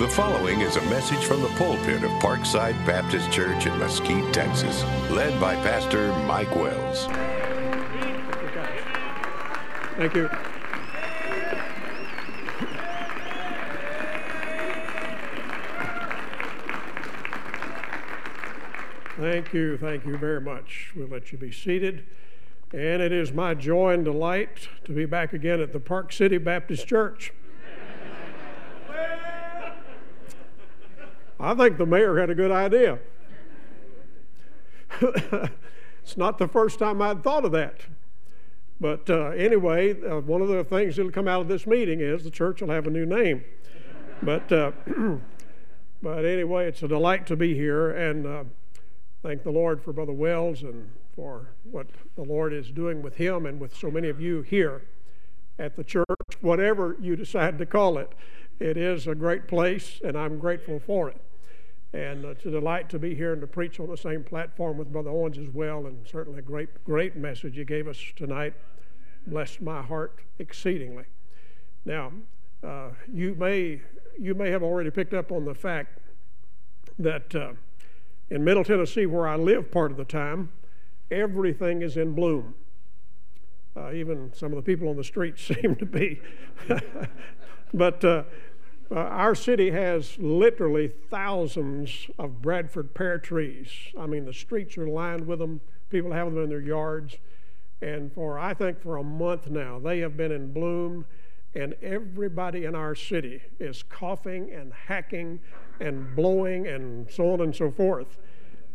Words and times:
The 0.00 0.08
following 0.08 0.62
is 0.62 0.76
a 0.76 0.82
message 0.88 1.26
from 1.26 1.42
the 1.42 1.48
pulpit 1.58 2.02
of 2.02 2.10
Parkside 2.22 2.72
Baptist 2.86 3.30
Church 3.30 3.66
in 3.66 3.78
Mesquite, 3.78 4.32
Texas, 4.32 4.82
led 5.10 5.38
by 5.38 5.54
Pastor 5.56 6.08
Mike 6.24 6.56
Wells. 6.56 7.04
Thank 9.98 10.14
you. 10.14 10.30
Thank 19.18 19.52
you, 19.52 19.76
thank 19.76 20.06
you 20.06 20.16
very 20.16 20.40
much. 20.40 20.92
We'll 20.96 21.08
let 21.08 21.30
you 21.30 21.36
be 21.36 21.52
seated. 21.52 22.06
And 22.72 23.02
it 23.02 23.12
is 23.12 23.32
my 23.32 23.52
joy 23.52 23.92
and 23.92 24.06
delight 24.06 24.66
to 24.84 24.92
be 24.92 25.04
back 25.04 25.34
again 25.34 25.60
at 25.60 25.74
the 25.74 25.80
Park 25.80 26.10
City 26.10 26.38
Baptist 26.38 26.86
Church. 26.86 27.34
I 31.40 31.54
think 31.54 31.78
the 31.78 31.86
mayor 31.86 32.18
had 32.18 32.28
a 32.28 32.34
good 32.34 32.50
idea. 32.50 32.98
it's 35.00 36.16
not 36.16 36.36
the 36.36 36.46
first 36.46 36.78
time 36.78 37.00
I'd 37.00 37.22
thought 37.22 37.46
of 37.46 37.52
that. 37.52 37.80
But 38.78 39.08
uh, 39.08 39.28
anyway, 39.30 39.94
uh, 40.02 40.20
one 40.20 40.42
of 40.42 40.48
the 40.48 40.64
things 40.64 40.96
that'll 40.96 41.12
come 41.12 41.28
out 41.28 41.40
of 41.40 41.48
this 41.48 41.66
meeting 41.66 42.00
is 42.00 42.24
the 42.24 42.30
church 42.30 42.60
will 42.60 42.70
have 42.70 42.86
a 42.86 42.90
new 42.90 43.06
name. 43.06 43.44
But, 44.22 44.52
uh, 44.52 44.72
but 46.02 46.24
anyway, 46.24 46.66
it's 46.66 46.82
a 46.82 46.88
delight 46.88 47.26
to 47.28 47.36
be 47.36 47.54
here 47.54 47.90
and 47.90 48.26
uh, 48.26 48.44
thank 49.22 49.42
the 49.42 49.50
Lord 49.50 49.82
for 49.82 49.92
Brother 49.94 50.12
Wells 50.12 50.62
and 50.62 50.90
for 51.14 51.48
what 51.64 51.86
the 52.16 52.22
Lord 52.22 52.52
is 52.52 52.70
doing 52.70 53.02
with 53.02 53.16
him 53.16 53.46
and 53.46 53.58
with 53.58 53.74
so 53.74 53.90
many 53.90 54.08
of 54.08 54.20
you 54.20 54.42
here 54.42 54.82
at 55.58 55.76
the 55.76 55.84
church, 55.84 56.06
whatever 56.40 56.96
you 57.00 57.16
decide 57.16 57.58
to 57.58 57.66
call 57.66 57.98
it. 57.98 58.12
It 58.58 58.76
is 58.76 59.06
a 59.06 59.14
great 59.14 59.48
place, 59.48 60.00
and 60.04 60.16
I'm 60.16 60.38
grateful 60.38 60.80
for 60.80 61.08
it. 61.08 61.20
And 61.92 62.24
it's 62.24 62.46
a 62.46 62.50
delight 62.50 62.88
to 62.90 62.98
be 62.98 63.14
here 63.14 63.32
and 63.32 63.40
to 63.40 63.48
preach 63.48 63.80
on 63.80 63.88
the 63.88 63.96
same 63.96 64.22
platform 64.22 64.78
with 64.78 64.92
Brother 64.92 65.10
Owens 65.10 65.38
as 65.38 65.48
well, 65.52 65.86
and 65.86 66.06
certainly 66.06 66.38
a 66.38 66.42
great, 66.42 66.84
great 66.84 67.16
message 67.16 67.56
he 67.56 67.64
gave 67.64 67.88
us 67.88 67.98
tonight. 68.14 68.54
Blessed 69.26 69.60
my 69.60 69.82
heart 69.82 70.20
exceedingly. 70.38 71.04
Now, 71.84 72.12
uh, 72.62 72.90
you 73.12 73.34
may 73.34 73.80
you 74.18 74.34
may 74.34 74.50
have 74.50 74.62
already 74.62 74.90
picked 74.90 75.14
up 75.14 75.32
on 75.32 75.44
the 75.44 75.54
fact 75.54 75.98
that 76.98 77.34
uh, 77.34 77.52
in 78.28 78.44
Middle 78.44 78.64
Tennessee, 78.64 79.06
where 79.06 79.26
I 79.26 79.36
live 79.36 79.70
part 79.70 79.90
of 79.90 79.96
the 79.96 80.04
time, 80.04 80.50
everything 81.10 81.82
is 81.82 81.96
in 81.96 82.14
bloom. 82.14 82.54
Uh, 83.76 83.92
even 83.92 84.32
some 84.34 84.52
of 84.52 84.56
the 84.56 84.62
people 84.62 84.88
on 84.88 84.96
the 84.96 85.04
street 85.04 85.38
seem 85.38 85.74
to 85.76 85.86
be. 85.86 86.20
but 87.74 88.04
uh, 88.90 88.98
our 88.98 89.34
city 89.34 89.70
has 89.70 90.18
literally 90.18 90.88
thousands 90.88 92.08
of 92.18 92.42
Bradford 92.42 92.92
pear 92.92 93.18
trees. 93.18 93.68
I 93.98 94.06
mean, 94.06 94.24
the 94.24 94.32
streets 94.32 94.76
are 94.78 94.88
lined 94.88 95.26
with 95.26 95.38
them. 95.38 95.60
People 95.90 96.12
have 96.12 96.32
them 96.32 96.42
in 96.42 96.48
their 96.48 96.60
yards. 96.60 97.16
And 97.82 98.12
for, 98.12 98.38
I 98.38 98.52
think, 98.52 98.80
for 98.82 98.96
a 98.96 99.04
month 99.04 99.48
now, 99.48 99.78
they 99.78 100.00
have 100.00 100.16
been 100.16 100.32
in 100.32 100.52
bloom, 100.52 101.06
and 101.54 101.74
everybody 101.82 102.64
in 102.64 102.74
our 102.74 102.94
city 102.94 103.42
is 103.58 103.82
coughing 103.84 104.52
and 104.52 104.72
hacking 104.72 105.40
and 105.80 106.14
blowing 106.14 106.66
and 106.66 107.10
so 107.10 107.32
on 107.32 107.40
and 107.40 107.54
so 107.54 107.70
forth. 107.70 108.18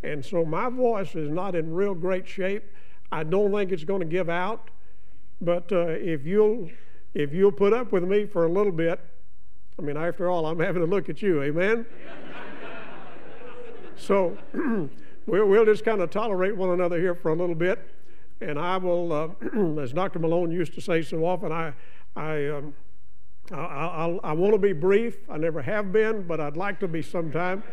And 0.03 0.23
so 0.25 0.45
my 0.45 0.69
voice 0.69 1.16
is 1.16 1.30
not 1.30 1.55
in 1.55 1.73
real 1.73 1.93
great 1.93 2.27
shape. 2.27 2.63
I 3.11 3.23
don't 3.23 3.52
think 3.52 3.71
it's 3.71 3.83
going 3.83 4.02
to 4.02 4.08
give 4.08 4.30
out. 4.30 4.69
But 5.41 5.71
uh, 5.71 5.88
if 5.88 6.25
you'll 6.25 6.69
if 7.13 7.33
you'll 7.33 7.52
put 7.52 7.73
up 7.73 7.91
with 7.91 8.03
me 8.03 8.25
for 8.25 8.45
a 8.45 8.49
little 8.49 8.71
bit, 8.71 8.99
I 9.78 9.81
mean, 9.81 9.98
after 9.98 10.30
all, 10.30 10.45
I'm 10.45 10.59
having 10.59 10.84
a 10.84 10.86
look 10.86 11.09
at 11.09 11.22
you, 11.22 11.42
amen? 11.42 11.86
so 13.98 14.38
we'll, 15.26 15.48
we'll 15.48 15.66
just 15.66 15.84
kind 15.84 16.02
of 16.02 16.09
tolerate 16.09 16.56
one 16.56 16.70
another 16.70 16.98
here 17.00 17.16
for 17.16 17.32
a 17.32 17.36
little 17.36 17.55
bit. 17.55 17.92
And 18.39 18.58
I 18.58 18.77
will, 18.77 19.11
uh, 19.11 19.80
as 19.82 19.92
Dr. 19.92 20.20
Malone 20.20 20.52
used 20.52 20.73
to 20.76 20.82
say 20.82 21.02
so 21.02 21.26
often, 21.26 21.52
I, 21.52 21.73
I, 22.16 22.48
um, 22.48 22.73
I, 23.52 23.55
I, 23.55 24.20
I 24.23 24.32
want 24.33 24.54
to 24.54 24.60
be 24.60 24.73
brief. 24.73 25.17
I 25.30 25.38
never 25.38 25.61
have 25.61 25.92
been, 25.92 26.23
but 26.23 26.39
I'd 26.39 26.58
like 26.58 26.80
to 26.80 26.88
be 26.88 27.02
sometime. 27.02 27.64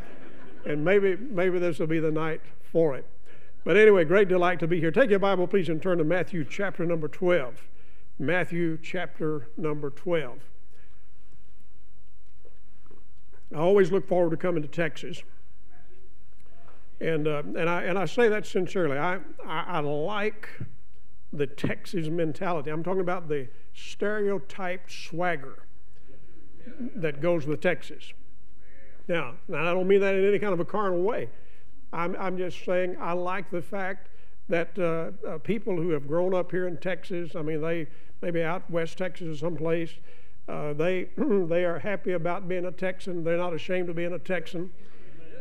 And 0.65 0.85
maybe, 0.85 1.17
maybe 1.17 1.59
this 1.59 1.79
will 1.79 1.87
be 1.87 2.01
the 2.01 2.11
night 2.11 2.41
for 2.63 2.97
it. 2.97 3.07
But 3.65 3.77
anyway, 3.77 4.05
great 4.05 4.29
delight 4.29 4.59
to 4.61 4.67
be 4.67 4.81
here. 4.81 4.91
Take 4.91 5.11
your 5.11 5.21
Bible, 5.21 5.47
please, 5.47 5.69
and 5.69 5.81
turn 5.81 5.99
to 5.99 6.05
Matthew 6.05 6.45
chapter 6.45 6.85
number 6.85 7.07
12. 7.07 7.69
Matthew 8.19 8.77
chapter 8.83 9.49
number 9.57 9.91
12. 9.91 10.39
I 13.55 13.59
always 13.59 13.93
look 13.93 14.07
forward 14.07 14.31
to 14.31 14.37
coming 14.37 14.63
to 14.63 14.69
Texas. 14.69 15.23
And, 17.01 17.27
uh, 17.27 17.43
and, 17.57 17.69
I, 17.69 17.83
and 17.83 17.99
I 17.99 18.05
say 18.07 18.29
that 18.29 18.47
sincerely. 18.47 18.97
I, 18.97 19.17
I, 19.45 19.65
I 19.67 19.81
like 19.81 20.49
the 21.33 21.47
Texas 21.47 22.09
mentality. 22.09 22.71
I'm 22.71 22.85
talking 22.85 23.01
about 23.01 23.29
the 23.29 23.49
stereotype 23.75 24.91
swagger 24.91 25.67
that 26.97 27.21
goes 27.21 27.47
with 27.47 27.61
Texas. 27.61 28.13
Now, 29.09 29.35
now, 29.49 29.63
I 29.63 29.75
don't 29.75 29.89
mean 29.89 30.01
that 30.01 30.15
in 30.15 30.27
any 30.27 30.39
kind 30.39 30.53
of 30.53 30.61
a 30.61 30.65
carnal 30.65 31.03
way. 31.03 31.29
I'm, 31.93 32.17
I'm 32.19 32.39
just 32.39 32.65
saying 32.65 32.97
I 33.01 33.13
like 33.13 33.51
the 33.51 33.63
fact 33.63 34.09
that 34.49 34.79
uh, 34.79 35.29
uh, 35.29 35.39
people 35.39 35.77
who 35.77 35.91
have 35.91 36.07
grown 36.07 36.35
up 36.35 36.51
here 36.51 36.69
in 36.69 36.77
Texas, 36.79 37.35
I 37.35 37.43
mean, 37.43 37.61
they 37.61 37.89
maybe 38.21 38.43
out 38.43 38.69
west 38.71 38.99
Texas 38.99 39.29
or 39.29 39.37
someplace, 39.37 39.91
uh, 40.49 40.73
they, 40.73 41.09
they 41.17 41.65
are 41.65 41.79
happy 41.79 42.13
about 42.13 42.49
being 42.49 42.67
a 42.67 42.73
Texan. 42.73 43.25
They're 43.25 43.37
not 43.37 43.55
ashamed 43.55 43.89
of 43.89 43.97
being 43.97 44.13
a 44.13 44.19
Texan. 44.19 44.71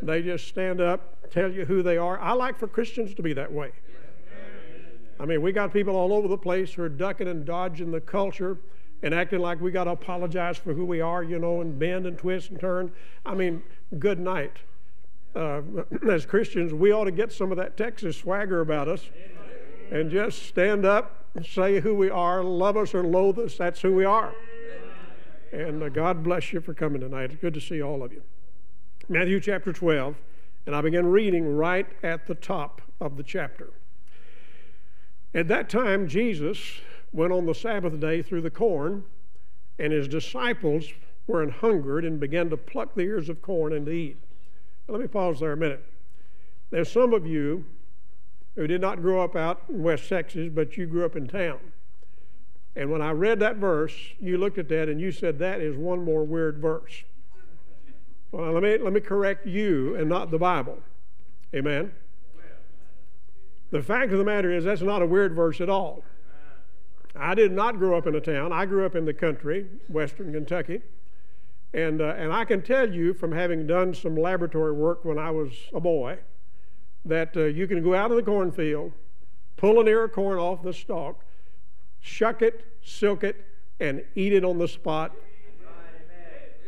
They 0.01 0.21
just 0.21 0.47
stand 0.47 0.81
up, 0.81 1.29
tell 1.31 1.51
you 1.51 1.65
who 1.65 1.83
they 1.83 1.97
are. 1.97 2.19
I 2.19 2.33
like 2.33 2.57
for 2.57 2.67
Christians 2.67 3.13
to 3.15 3.21
be 3.21 3.33
that 3.33 3.51
way. 3.51 3.71
I 5.19 5.25
mean, 5.25 5.41
we 5.43 5.51
got 5.51 5.71
people 5.71 5.95
all 5.95 6.13
over 6.13 6.27
the 6.27 6.37
place 6.37 6.73
who 6.73 6.81
are 6.81 6.89
ducking 6.89 7.27
and 7.27 7.45
dodging 7.45 7.91
the 7.91 8.01
culture 8.01 8.57
and 9.03 9.13
acting 9.13 9.39
like 9.39 9.61
we 9.61 9.71
got 9.71 9.83
to 9.83 9.91
apologize 9.91 10.57
for 10.57 10.73
who 10.73 10.85
we 10.85 11.01
are, 11.01 11.23
you 11.23 11.37
know, 11.37 11.61
and 11.61 11.77
bend 11.77 12.07
and 12.07 12.17
twist 12.17 12.49
and 12.49 12.59
turn. 12.59 12.91
I 13.25 13.35
mean, 13.35 13.61
good 13.99 14.19
night. 14.19 14.57
Uh, 15.35 15.61
as 16.09 16.25
Christians, 16.25 16.73
we 16.73 16.91
ought 16.91 17.05
to 17.05 17.11
get 17.11 17.31
some 17.31 17.51
of 17.51 17.57
that 17.57 17.77
Texas 17.77 18.17
swagger 18.17 18.61
about 18.61 18.87
us 18.87 19.09
and 19.91 20.09
just 20.09 20.43
stand 20.43 20.85
up, 20.85 21.25
say 21.45 21.79
who 21.79 21.93
we 21.93 22.09
are, 22.09 22.43
love 22.43 22.77
us 22.77 22.95
or 22.95 23.03
loathe 23.03 23.37
us. 23.37 23.57
That's 23.57 23.81
who 23.81 23.93
we 23.93 24.05
are. 24.05 24.33
And 25.51 25.83
uh, 25.83 25.89
God 25.89 26.23
bless 26.23 26.53
you 26.53 26.61
for 26.61 26.73
coming 26.73 27.01
tonight. 27.01 27.31
It's 27.31 27.41
good 27.41 27.53
to 27.53 27.61
see 27.61 27.81
all 27.81 28.03
of 28.03 28.13
you. 28.13 28.23
Matthew 29.09 29.39
chapter 29.39 29.73
12, 29.73 30.15
and 30.65 30.75
I 30.75 30.81
begin 30.81 31.07
reading 31.07 31.55
right 31.55 31.87
at 32.03 32.27
the 32.27 32.35
top 32.35 32.81
of 33.01 33.17
the 33.17 33.23
chapter. 33.23 33.71
At 35.33 35.47
that 35.49 35.69
time, 35.69 36.07
Jesus 36.07 36.59
went 37.11 37.33
on 37.33 37.45
the 37.45 37.55
Sabbath 37.55 37.99
day 37.99 38.21
through 38.21 38.41
the 38.41 38.49
corn, 38.49 39.03
and 39.79 39.91
his 39.91 40.07
disciples 40.07 40.85
were 41.27 41.49
hungered 41.49 42.05
and 42.05 42.19
began 42.19 42.49
to 42.49 42.57
pluck 42.57 42.95
the 42.95 43.01
ears 43.01 43.27
of 43.27 43.41
corn 43.41 43.73
and 43.73 43.85
to 43.85 43.91
eat. 43.91 44.17
Now, 44.87 44.93
let 44.93 45.01
me 45.01 45.07
pause 45.07 45.39
there 45.39 45.51
a 45.51 45.57
minute. 45.57 45.83
There's 46.69 46.91
some 46.91 47.13
of 47.13 47.27
you 47.27 47.65
who 48.55 48.67
did 48.67 48.81
not 48.81 49.01
grow 49.01 49.23
up 49.23 49.35
out 49.35 49.63
in 49.67 49.83
West 49.83 50.07
Texas, 50.07 50.49
but 50.53 50.77
you 50.77 50.85
grew 50.85 51.05
up 51.05 51.15
in 51.15 51.27
town. 51.27 51.59
And 52.75 52.89
when 52.89 53.01
I 53.01 53.11
read 53.11 53.39
that 53.41 53.57
verse, 53.57 53.93
you 54.19 54.37
looked 54.37 54.57
at 54.57 54.69
that 54.69 54.87
and 54.87 54.99
you 54.99 55.11
said, 55.11 55.39
that 55.39 55.59
is 55.59 55.75
one 55.75 56.03
more 56.03 56.23
weird 56.23 56.59
verse. 56.59 57.03
Well, 58.31 58.53
let 58.53 58.63
me, 58.63 58.77
let 58.77 58.93
me 58.93 59.01
correct 59.01 59.45
you 59.45 59.95
and 59.95 60.07
not 60.07 60.31
the 60.31 60.37
Bible. 60.37 60.77
Amen. 61.53 61.91
The 63.71 63.81
fact 63.81 64.11
of 64.11 64.17
the 64.17 64.23
matter 64.23 64.51
is, 64.51 64.63
that's 64.63 64.81
not 64.81 65.01
a 65.01 65.05
weird 65.05 65.33
verse 65.33 65.59
at 65.59 65.69
all. 65.69 66.03
I 67.15 67.35
did 67.35 67.51
not 67.51 67.77
grow 67.77 67.97
up 67.97 68.07
in 68.07 68.15
a 68.15 68.21
town. 68.21 68.53
I 68.53 68.65
grew 68.65 68.85
up 68.85 68.95
in 68.95 69.03
the 69.03 69.13
country, 69.13 69.67
western 69.89 70.31
Kentucky. 70.31 70.81
And, 71.73 72.01
uh, 72.01 72.15
and 72.17 72.33
I 72.33 72.45
can 72.45 72.61
tell 72.61 72.93
you 72.93 73.13
from 73.13 73.31
having 73.31 73.67
done 73.67 73.93
some 73.93 74.15
laboratory 74.15 74.73
work 74.73 75.05
when 75.05 75.17
I 75.17 75.31
was 75.31 75.51
a 75.73 75.79
boy 75.79 76.19
that 77.05 77.35
uh, 77.35 77.43
you 77.45 77.67
can 77.67 77.81
go 77.83 77.95
out 77.95 78.11
in 78.11 78.17
the 78.17 78.23
cornfield, 78.23 78.91
pull 79.57 79.79
an 79.79 79.87
ear 79.87 80.03
of 80.05 80.11
corn 80.11 80.37
off 80.37 80.63
the 80.63 80.73
stalk, 80.73 81.23
shuck 82.01 82.41
it, 82.41 82.65
silk 82.83 83.23
it, 83.23 83.45
and 83.79 84.03
eat 84.15 84.33
it 84.33 84.43
on 84.43 84.57
the 84.57 84.67
spot. 84.67 85.13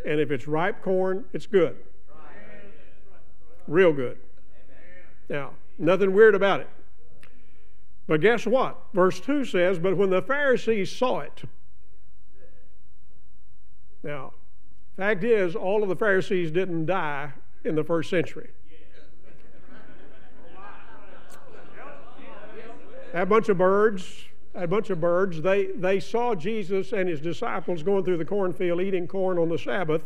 And 0.06 0.20
if 0.20 0.32
it's 0.32 0.48
ripe 0.48 0.82
corn, 0.82 1.26
it's 1.34 1.46
good. 1.46 1.78
Real 3.68 3.94
good. 3.94 4.18
Now, 5.30 5.52
nothing 5.78 6.14
weird 6.14 6.36
about 6.36 6.62
it. 6.62 6.70
But 8.08 8.20
guess 8.20 8.46
what? 8.46 8.78
Verse 8.94 9.20
2 9.20 9.46
says, 9.46 9.80
But 9.80 9.96
when 9.96 10.10
the 10.10 10.22
Pharisees 10.22 10.92
saw 10.92 11.20
it, 11.20 11.44
now, 14.04 14.34
fact 14.98 15.24
is, 15.24 15.56
all 15.56 15.82
of 15.82 15.88
the 15.88 15.96
Pharisees 15.96 16.52
didn't 16.52 16.86
die 16.86 17.32
in 17.64 17.76
the 17.76 17.84
first 17.84 18.10
century. 18.10 18.50
That 23.14 23.30
bunch 23.30 23.48
of 23.48 23.58
birds 23.58 24.26
a 24.56 24.68
bunch 24.68 24.90
of 24.90 25.02
birds. 25.02 25.42
They, 25.42 25.68
they 25.68 26.00
saw 26.00 26.36
Jesus 26.36 26.94
and 26.94 27.10
his 27.10 27.22
disciples 27.22 27.84
going 27.84 28.04
through 28.04 28.18
the 28.18 28.26
cornfield 28.26 28.82
eating 28.82 29.08
corn 29.08 29.38
on 29.38 29.50
the 29.50 29.58
Sabbath, 29.58 30.04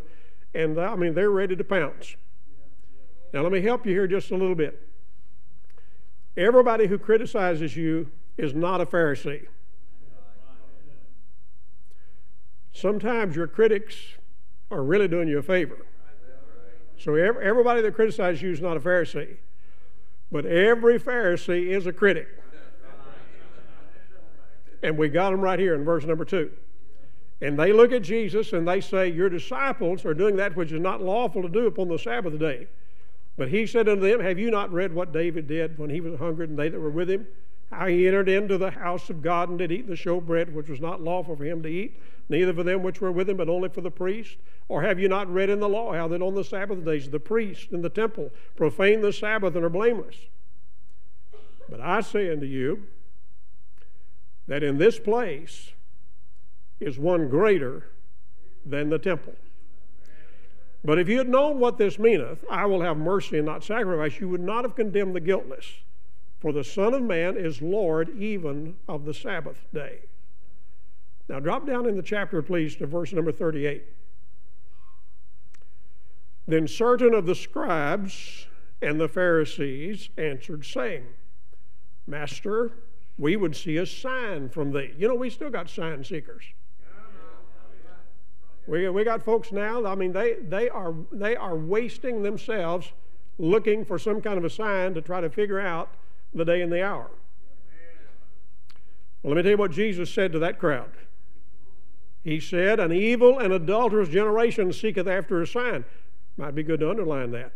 and 0.54 0.80
I 0.80 0.96
mean, 0.96 1.14
they're 1.14 1.32
ready 1.32 1.56
to 1.56 1.64
pounce. 1.64 2.16
Now, 3.34 3.42
let 3.42 3.52
me 3.52 3.62
help 3.62 3.86
you 3.86 3.92
here 3.92 4.08
just 4.08 4.32
a 4.32 4.38
little 4.38 4.56
bit. 4.56 4.82
Everybody 6.38 6.88
who 6.88 6.98
criticizes 6.98 7.76
you 7.76 8.10
is 8.38 8.54
not 8.54 8.80
a 8.80 8.86
Pharisee. 8.86 9.48
Sometimes 12.72 13.36
your 13.36 13.48
critics 13.48 13.96
are 14.70 14.84
really 14.84 15.08
doing 15.08 15.28
you 15.28 15.40
a 15.40 15.44
favor. 15.44 15.86
So 17.00 17.16
everybody 17.16 17.82
that 17.82 17.96
criticizes 17.96 18.42
you 18.42 18.52
is 18.52 18.62
not 18.62 18.78
a 18.78 18.80
Pharisee. 18.80 19.38
But 20.32 20.46
every 20.46 21.00
Pharisee 21.00 21.68
is 21.68 21.88
a 21.88 21.94
critic. 21.94 22.28
And 24.84 24.98
we 24.98 25.10
got 25.10 25.32
them 25.32 25.42
right 25.42 25.60
here 25.60 25.76
in 25.76 25.84
verse 25.84 26.06
number 26.06 26.26
two. 26.26 26.52
And 27.42 27.58
they 27.58 27.72
look 27.72 27.92
at 27.92 28.02
Jesus 28.02 28.54
and 28.54 28.68
they 28.68 28.82
say, 28.82 29.10
Your 29.10 29.30
disciples 29.30 30.06
are 30.06 30.14
doing 30.14 30.36
that 30.38 30.56
which 30.56 30.72
is 30.72 30.80
not 30.80 31.02
lawful 31.02 31.42
to 31.44 31.50
do 31.50 31.68
upon 31.68 31.88
the 31.88 32.00
Sabbath 32.00 32.38
day. 32.40 32.68
But 33.38 33.50
he 33.50 33.68
said 33.68 33.88
unto 33.88 34.02
them, 34.02 34.20
Have 34.20 34.40
you 34.40 34.50
not 34.50 34.74
read 34.74 34.94
what 34.94 35.14
David 35.14 35.48
did 35.48 35.78
when 35.78 35.92
he 35.92 36.02
was 36.02 36.20
hungry 36.20 36.46
and 36.46 36.58
they 36.58 36.70
that 36.70 36.80
were 36.80 36.90
with 36.90 37.10
him? 37.10 37.28
How 37.72 37.88
he 37.88 38.08
entered 38.08 38.30
into 38.30 38.58
the 38.58 38.72
house 38.72 39.10
of 39.10 39.22
God 39.22 39.50
and 39.50 39.60
did 39.60 39.72
eat 39.72 39.88
the 39.88 39.94
showbread, 39.94 40.54
which 40.54 40.70
was 40.70 40.80
not 40.80 41.02
lawful 41.02 41.36
for 41.36 41.44
him 41.44 41.62
to 41.64 41.70
eat, 41.70 42.00
neither 42.30 42.54
for 42.54 42.64
them 42.64 42.82
which 42.82 43.02
were 43.02 43.12
with 43.12 43.30
him, 43.30 43.38
but 43.38 43.50
only 43.50 43.70
for 43.70 43.82
the 43.82 43.92
priest? 43.92 44.38
Or 44.70 44.82
have 44.82 45.00
you 45.00 45.10
not 45.10 45.32
read 45.32 45.50
in 45.50 45.60
the 45.60 45.70
law 45.70 45.94
how 45.94 46.08
that 46.08 46.22
on 46.22 46.34
the 46.34 46.44
Sabbath 46.44 46.84
days 46.84 47.10
the 47.10 47.20
priests 47.20 47.68
in 47.72 47.82
the 47.82 47.90
temple 47.90 48.32
profane 48.56 49.02
the 49.02 49.14
Sabbath 49.14 49.56
and 49.56 49.66
are 49.66 49.70
blameless? 49.70 50.16
But 51.70 51.82
I 51.82 52.02
say 52.02 52.32
unto 52.32 52.46
you 52.46 52.88
that 54.48 54.64
in 54.64 54.78
this 54.78 55.00
place 55.00 55.74
is 56.80 56.98
one 56.98 57.28
greater 57.30 57.90
than 58.66 58.90
the 58.90 59.00
temple. 59.00 59.34
But 60.84 61.00
if 61.00 61.10
you 61.10 61.18
had 61.18 61.28
known 61.28 61.60
what 61.60 61.78
this 61.78 62.00
meaneth, 62.00 62.46
I 62.50 62.66
will 62.66 62.82
have 62.82 62.98
mercy 62.98 63.38
and 63.38 63.46
not 63.46 63.64
sacrifice, 63.64 64.20
you 64.20 64.30
would 64.30 64.42
not 64.42 64.64
have 64.64 64.76
condemned 64.76 65.16
the 65.16 65.20
guiltless. 65.20 65.66
For 66.40 66.54
the 66.54 66.64
Son 66.64 66.94
of 66.94 67.02
Man 67.02 67.36
is 67.36 67.62
Lord 67.62 68.10
even 68.18 68.76
of 68.88 69.06
the 69.06 69.14
Sabbath 69.14 69.66
day. 69.74 70.00
Now 71.28 71.40
drop 71.40 71.66
down 71.66 71.88
in 71.88 71.98
the 71.98 72.04
chapter, 72.04 72.42
please, 72.42 72.76
to 72.78 72.86
verse 72.86 73.12
number 73.12 73.32
38. 73.32 73.84
Then 76.48 76.68
certain 76.68 77.14
of 77.14 77.26
the 77.26 77.36
scribes 77.36 78.48
and 78.82 79.02
the 79.02 79.10
Pharisees 79.10 80.10
answered, 80.18 80.66
saying, 80.66 81.06
Master, 82.06 82.72
we 83.18 83.36
would 83.36 83.56
see 83.56 83.78
a 83.78 83.86
sign 83.86 84.50
from 84.50 84.72
thee. 84.72 84.94
You 84.98 85.08
know, 85.08 85.16
we 85.16 85.30
still 85.30 85.50
got 85.50 85.70
sign 85.70 86.04
seekers. 86.04 86.44
We, 88.68 88.90
we 88.90 89.06
got 89.06 89.24
folks 89.24 89.54
now, 89.54 89.86
I 89.86 89.96
mean, 89.96 90.12
they, 90.12 90.36
they, 90.42 90.68
are, 90.68 90.94
they 91.12 91.38
are 91.38 91.56
wasting 91.56 92.22
themselves 92.22 92.92
looking 93.40 93.86
for 93.86 93.98
some 93.98 94.22
kind 94.22 94.38
of 94.38 94.44
a 94.44 94.50
sign 94.50 94.94
to 94.96 95.02
try 95.02 95.22
to 95.22 95.30
figure 95.30 95.60
out 95.60 95.90
the 96.34 96.44
day 96.44 96.62
and 96.62 96.72
the 96.72 96.84
hour. 96.84 97.10
Well, 99.24 99.34
let 99.34 99.38
me 99.38 99.44
tell 99.44 99.52
you 99.52 99.58
what 99.58 99.72
Jesus 99.72 100.14
said 100.14 100.34
to 100.34 100.40
that 100.40 100.60
crowd. 100.60 100.92
He 102.24 102.42
said, 102.42 102.80
An 102.80 102.92
evil 102.92 103.40
and 103.40 103.54
adulterous 103.54 104.10
generation 104.10 104.74
seeketh 104.74 105.08
after 105.08 105.42
a 105.42 105.48
sign. 105.48 105.86
Might 106.36 106.56
be 106.56 106.64
good 106.64 106.82
to 106.82 106.90
underline 106.90 107.32
that. 107.32 107.54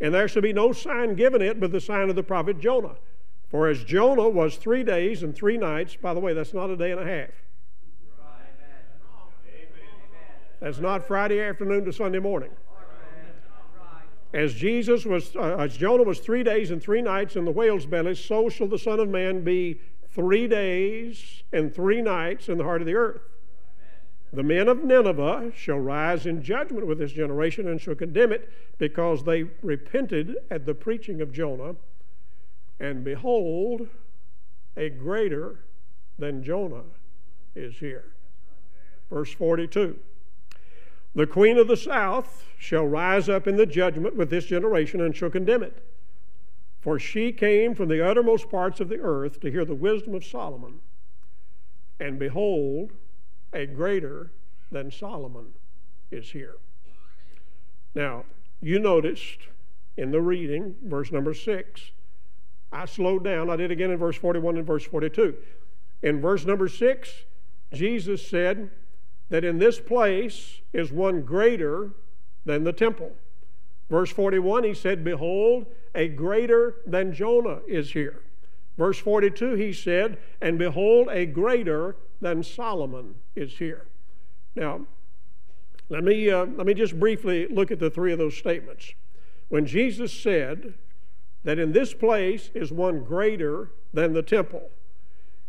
And 0.00 0.14
there 0.14 0.26
shall 0.26 0.42
be 0.42 0.52
no 0.54 0.72
sign 0.72 1.16
given 1.16 1.42
it 1.42 1.60
but 1.60 1.70
the 1.70 1.80
sign 1.80 2.08
of 2.08 2.16
the 2.16 2.22
prophet 2.22 2.60
Jonah. 2.60 2.96
For 3.50 3.68
as 3.68 3.82
Jonah 3.84 4.28
was 4.28 4.56
three 4.56 4.84
days 4.84 5.22
and 5.22 5.34
three 5.34 5.56
nights, 5.56 5.96
by 5.96 6.12
the 6.12 6.20
way, 6.20 6.34
that's 6.34 6.52
not 6.52 6.68
a 6.70 6.76
day 6.76 6.92
and 6.92 7.00
a 7.00 7.06
half. 7.06 7.30
That's 10.60 10.78
not 10.78 11.06
Friday 11.06 11.40
afternoon 11.40 11.84
to 11.84 11.92
Sunday 11.92 12.18
morning. 12.18 12.50
As 14.34 14.52
Jesus 14.54 15.06
was, 15.06 15.34
uh, 15.36 15.56
as 15.56 15.76
Jonah 15.76 16.02
was 16.02 16.18
three 16.18 16.42
days 16.42 16.70
and 16.70 16.82
three 16.82 17.00
nights 17.00 17.36
in 17.36 17.46
the 17.46 17.50
whale's 17.50 17.86
belly, 17.86 18.14
so 18.14 18.50
shall 18.50 18.66
the 18.66 18.78
Son 18.78 19.00
of 19.00 19.08
Man 19.08 19.42
be 19.42 19.80
three 20.10 20.46
days 20.46 21.42
and 21.52 21.74
three 21.74 22.02
nights 22.02 22.48
in 22.48 22.58
the 22.58 22.64
heart 22.64 22.82
of 22.82 22.86
the 22.86 22.94
earth. 22.94 23.22
The 24.32 24.42
men 24.42 24.68
of 24.68 24.84
Nineveh 24.84 25.52
shall 25.56 25.78
rise 25.78 26.26
in 26.26 26.42
judgment 26.42 26.86
with 26.86 26.98
this 26.98 27.12
generation 27.12 27.68
and 27.68 27.80
shall 27.80 27.94
condemn 27.94 28.32
it 28.32 28.50
because 28.76 29.24
they 29.24 29.44
repented 29.62 30.36
at 30.50 30.66
the 30.66 30.74
preaching 30.74 31.22
of 31.22 31.32
Jonah. 31.32 31.76
And 32.80 33.04
behold, 33.04 33.88
a 34.76 34.88
greater 34.88 35.64
than 36.18 36.42
Jonah 36.42 36.84
is 37.54 37.78
here. 37.78 38.12
Verse 39.10 39.32
42. 39.32 39.98
The 41.14 41.26
queen 41.26 41.58
of 41.58 41.68
the 41.68 41.76
south 41.76 42.44
shall 42.58 42.86
rise 42.86 43.28
up 43.28 43.46
in 43.46 43.56
the 43.56 43.66
judgment 43.66 44.14
with 44.14 44.30
this 44.30 44.44
generation 44.44 45.00
and 45.00 45.16
shall 45.16 45.30
condemn 45.30 45.62
it. 45.62 45.82
For 46.80 46.98
she 46.98 47.32
came 47.32 47.74
from 47.74 47.88
the 47.88 48.06
uttermost 48.06 48.50
parts 48.50 48.80
of 48.80 48.88
the 48.88 49.00
earth 49.00 49.40
to 49.40 49.50
hear 49.50 49.64
the 49.64 49.74
wisdom 49.74 50.14
of 50.14 50.24
Solomon. 50.24 50.80
And 51.98 52.18
behold, 52.18 52.92
a 53.52 53.66
greater 53.66 54.30
than 54.70 54.90
Solomon 54.90 55.54
is 56.10 56.30
here. 56.30 56.56
Now, 57.94 58.24
you 58.60 58.78
noticed 58.78 59.40
in 59.96 60.12
the 60.12 60.20
reading, 60.20 60.76
verse 60.84 61.10
number 61.10 61.34
six, 61.34 61.90
I 62.72 62.86
slowed 62.86 63.24
down. 63.24 63.50
I 63.50 63.56
did 63.56 63.70
again 63.70 63.90
in 63.90 63.98
verse 63.98 64.16
41 64.16 64.56
and 64.56 64.66
verse 64.66 64.84
42. 64.84 65.36
In 66.02 66.20
verse 66.20 66.44
number 66.44 66.68
six, 66.68 67.10
Jesus 67.72 68.26
said 68.26 68.70
that 69.30 69.44
in 69.44 69.58
this 69.58 69.80
place 69.80 70.60
is 70.72 70.92
one 70.92 71.22
greater 71.22 71.90
than 72.44 72.64
the 72.64 72.72
temple. 72.72 73.12
Verse 73.90 74.10
41, 74.10 74.64
he 74.64 74.74
said, 74.74 75.02
Behold, 75.02 75.66
a 75.94 76.08
greater 76.08 76.76
than 76.86 77.12
Jonah 77.12 77.60
is 77.66 77.92
here. 77.92 78.22
Verse 78.76 78.98
42, 78.98 79.54
he 79.54 79.72
said, 79.72 80.18
And 80.40 80.58
behold, 80.58 81.08
a 81.10 81.26
greater 81.26 81.96
than 82.20 82.42
Solomon 82.42 83.14
is 83.34 83.58
here. 83.58 83.86
Now, 84.54 84.82
let 85.88 86.04
me, 86.04 86.30
uh, 86.30 86.44
let 86.44 86.66
me 86.66 86.74
just 86.74 86.98
briefly 86.98 87.46
look 87.48 87.70
at 87.70 87.78
the 87.78 87.90
three 87.90 88.12
of 88.12 88.18
those 88.18 88.36
statements. 88.36 88.92
When 89.48 89.66
Jesus 89.66 90.12
said 90.12 90.74
that 91.48 91.58
in 91.58 91.72
this 91.72 91.94
place 91.94 92.50
is 92.52 92.70
one 92.70 93.02
greater 93.02 93.70
than 93.94 94.12
the 94.12 94.22
temple, 94.22 94.68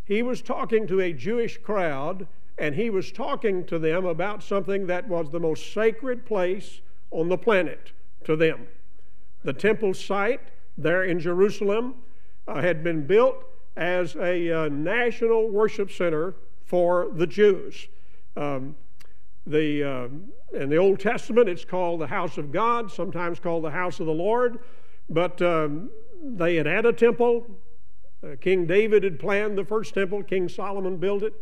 he 0.05 0.23
was 0.23 0.41
talking 0.41 0.87
to 0.87 1.01
a 1.01 1.11
Jewish 1.11 1.57
crowd 1.57 2.25
and 2.57 2.73
he 2.73 2.89
was 2.89 3.11
talking 3.11 3.65
to 3.65 3.77
them 3.77 4.05
about 4.05 4.41
something 4.41 4.87
that 4.87 5.09
was 5.09 5.29
the 5.29 5.41
most 5.41 5.73
sacred 5.73 6.25
place 6.25 6.79
on 7.11 7.27
the 7.27 7.37
planet 7.37 7.91
to 8.23 8.37
them. 8.37 8.65
The 9.43 9.51
temple 9.51 9.93
site 9.93 10.39
there 10.77 11.03
in 11.03 11.19
Jerusalem 11.19 11.95
uh, 12.47 12.61
had 12.61 12.81
been 12.81 13.05
built 13.05 13.43
as 13.75 14.15
a 14.15 14.51
uh, 14.53 14.69
national 14.69 15.49
worship 15.49 15.91
center 15.91 16.33
for 16.63 17.09
the 17.13 17.27
Jews. 17.27 17.89
Um, 18.37 18.77
the, 19.45 19.83
uh, 19.83 20.57
in 20.57 20.69
the 20.69 20.77
Old 20.77 21.01
Testament, 21.01 21.49
it's 21.49 21.65
called 21.65 21.99
the 21.99 22.07
house 22.07 22.37
of 22.37 22.53
God, 22.53 22.89
sometimes 22.89 23.37
called 23.37 23.65
the 23.65 23.71
house 23.71 23.99
of 23.99 24.05
the 24.05 24.13
Lord. 24.13 24.59
But 25.09 25.41
um, 25.41 25.89
they 26.23 26.55
had 26.55 26.65
had 26.65 26.85
a 26.85 26.93
temple. 26.93 27.47
Uh, 28.23 28.35
King 28.39 28.67
David 28.67 29.03
had 29.03 29.19
planned 29.19 29.57
the 29.57 29.65
first 29.65 29.93
temple, 29.93 30.23
King 30.23 30.49
Solomon 30.49 30.97
built 30.97 31.23
it. 31.23 31.33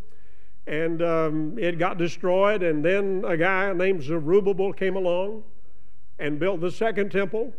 And 0.68 1.02
um, 1.02 1.58
it 1.58 1.80
got 1.80 1.98
destroyed. 1.98 2.62
And 2.64 2.84
then 2.84 3.24
a 3.26 3.38
guy 3.38 3.72
named 3.74 4.04
Zerubbabel 4.04 4.74
came 4.74 4.96
along 4.96 5.44
and 6.20 6.40
built 6.40 6.62
the 6.62 6.72
second 6.72 7.12
temple. 7.12 7.54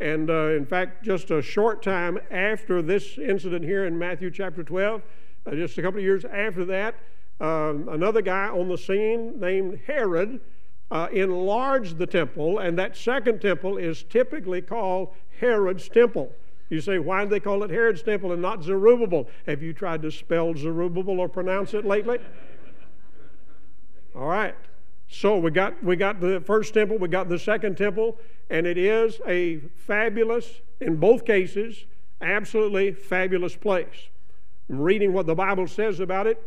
And 0.00 0.30
uh, 0.30 0.50
in 0.50 0.64
fact, 0.64 1.04
just 1.04 1.30
a 1.30 1.42
short 1.42 1.82
time 1.82 2.18
after 2.30 2.82
this 2.82 3.18
incident 3.18 3.64
here 3.64 3.84
in 3.86 3.98
Matthew 3.98 4.30
chapter 4.30 4.62
12, 4.62 5.02
uh, 5.46 5.54
just 5.54 5.76
a 5.78 5.82
couple 5.82 5.98
of 5.98 6.04
years 6.04 6.24
after 6.24 6.64
that, 6.66 6.94
um, 7.40 7.88
another 7.88 8.22
guy 8.22 8.48
on 8.48 8.68
the 8.68 8.78
scene 8.78 9.38
named 9.40 9.80
Herod 9.86 10.40
uh, 10.90 11.08
enlarged 11.12 11.98
the 11.98 12.06
temple, 12.06 12.58
and 12.58 12.78
that 12.78 12.96
second 12.96 13.40
temple 13.40 13.76
is 13.76 14.02
typically 14.04 14.62
called 14.62 15.14
Herod's 15.40 15.88
temple. 15.88 16.32
You 16.70 16.80
say, 16.80 16.98
why 16.98 17.24
do 17.24 17.30
they 17.30 17.40
call 17.40 17.62
it 17.62 17.70
Herod's 17.70 18.02
temple 18.02 18.32
and 18.32 18.42
not 18.42 18.62
Zerubbabel? 18.62 19.28
Have 19.46 19.62
you 19.62 19.72
tried 19.72 20.02
to 20.02 20.10
spell 20.10 20.54
Zerubbabel 20.54 21.20
or 21.20 21.28
pronounce 21.28 21.74
it 21.74 21.84
lately? 21.84 22.18
All 24.14 24.26
right. 24.26 24.54
So 25.10 25.38
we 25.38 25.50
got 25.50 25.82
we 25.82 25.96
got 25.96 26.20
the 26.20 26.40
first 26.40 26.74
temple, 26.74 26.98
we 26.98 27.08
got 27.08 27.30
the 27.30 27.38
second 27.38 27.78
temple, 27.78 28.18
and 28.50 28.66
it 28.66 28.76
is 28.76 29.20
a 29.26 29.58
fabulous, 29.74 30.60
in 30.80 30.96
both 30.96 31.24
cases, 31.24 31.86
absolutely 32.20 32.92
fabulous 32.92 33.56
place 33.56 34.08
reading 34.68 35.12
what 35.12 35.26
the 35.26 35.34
Bible 35.34 35.66
says 35.66 36.00
about 36.00 36.26
it, 36.26 36.42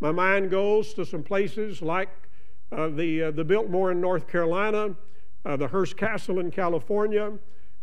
my 0.00 0.12
mind 0.12 0.50
goes 0.50 0.92
to 0.94 1.04
some 1.04 1.22
places 1.22 1.80
like 1.80 2.08
the, 2.70 3.24
uh, 3.24 3.30
the 3.30 3.44
Biltmore 3.44 3.92
in 3.92 4.00
North 4.00 4.28
Carolina, 4.28 4.94
uh, 5.44 5.56
the 5.56 5.68
Hearst 5.68 5.96
Castle 5.96 6.40
in 6.40 6.50
California, 6.50 7.32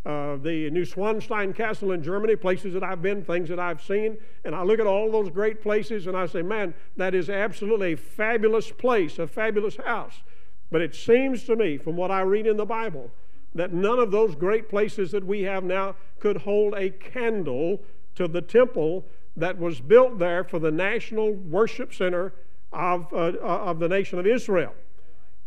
uh, 0.05 0.35
the 0.35 0.69
Neuschwanstein 0.69 1.55
Castle 1.55 1.93
in 1.93 2.03
Germany, 2.03 2.35
places 2.35 2.73
that 2.73 2.83
I've 2.83 3.01
been, 3.01 3.23
things 3.23 3.47
that 3.47 3.59
I've 3.59 3.81
seen. 3.81 4.17
And 4.43 4.53
I 4.53 4.63
look 4.63 4.79
at 4.79 4.87
all 4.87 5.09
those 5.09 5.29
great 5.29 5.61
places 5.61 6.07
and 6.07 6.17
I 6.17 6.25
say, 6.25 6.41
man, 6.41 6.73
that 6.97 7.15
is 7.15 7.29
absolutely 7.29 7.93
a 7.93 7.97
fabulous 7.97 8.69
place, 8.69 9.17
a 9.19 9.27
fabulous 9.27 9.77
house. 9.77 10.21
But 10.69 10.81
it 10.81 10.93
seems 10.93 11.45
to 11.45 11.55
me, 11.55 11.77
from 11.77 11.95
what 11.95 12.11
I 12.11 12.21
read 12.21 12.47
in 12.47 12.57
the 12.57 12.65
Bible, 12.65 13.11
that 13.55 13.71
none 13.71 13.99
of 13.99 14.11
those 14.11 14.35
great 14.35 14.67
places 14.67 15.11
that 15.11 15.25
we 15.25 15.43
have 15.43 15.63
now 15.63 15.95
could 16.19 16.37
hold 16.37 16.73
a 16.73 16.89
candle 16.89 17.79
to 18.15 18.27
the 18.27 18.41
temple 18.41 19.05
that 19.37 19.57
was 19.57 19.79
built 19.79 20.19
there 20.19 20.43
for 20.43 20.59
the 20.59 20.71
national 20.71 21.33
worship 21.33 21.93
center 21.93 22.33
of, 22.74 23.12
uh, 23.13 23.18
uh, 23.18 23.32
of 23.39 23.80
the 23.80 23.88
nation 23.88 24.20
of 24.20 24.27
Israel. 24.27 24.74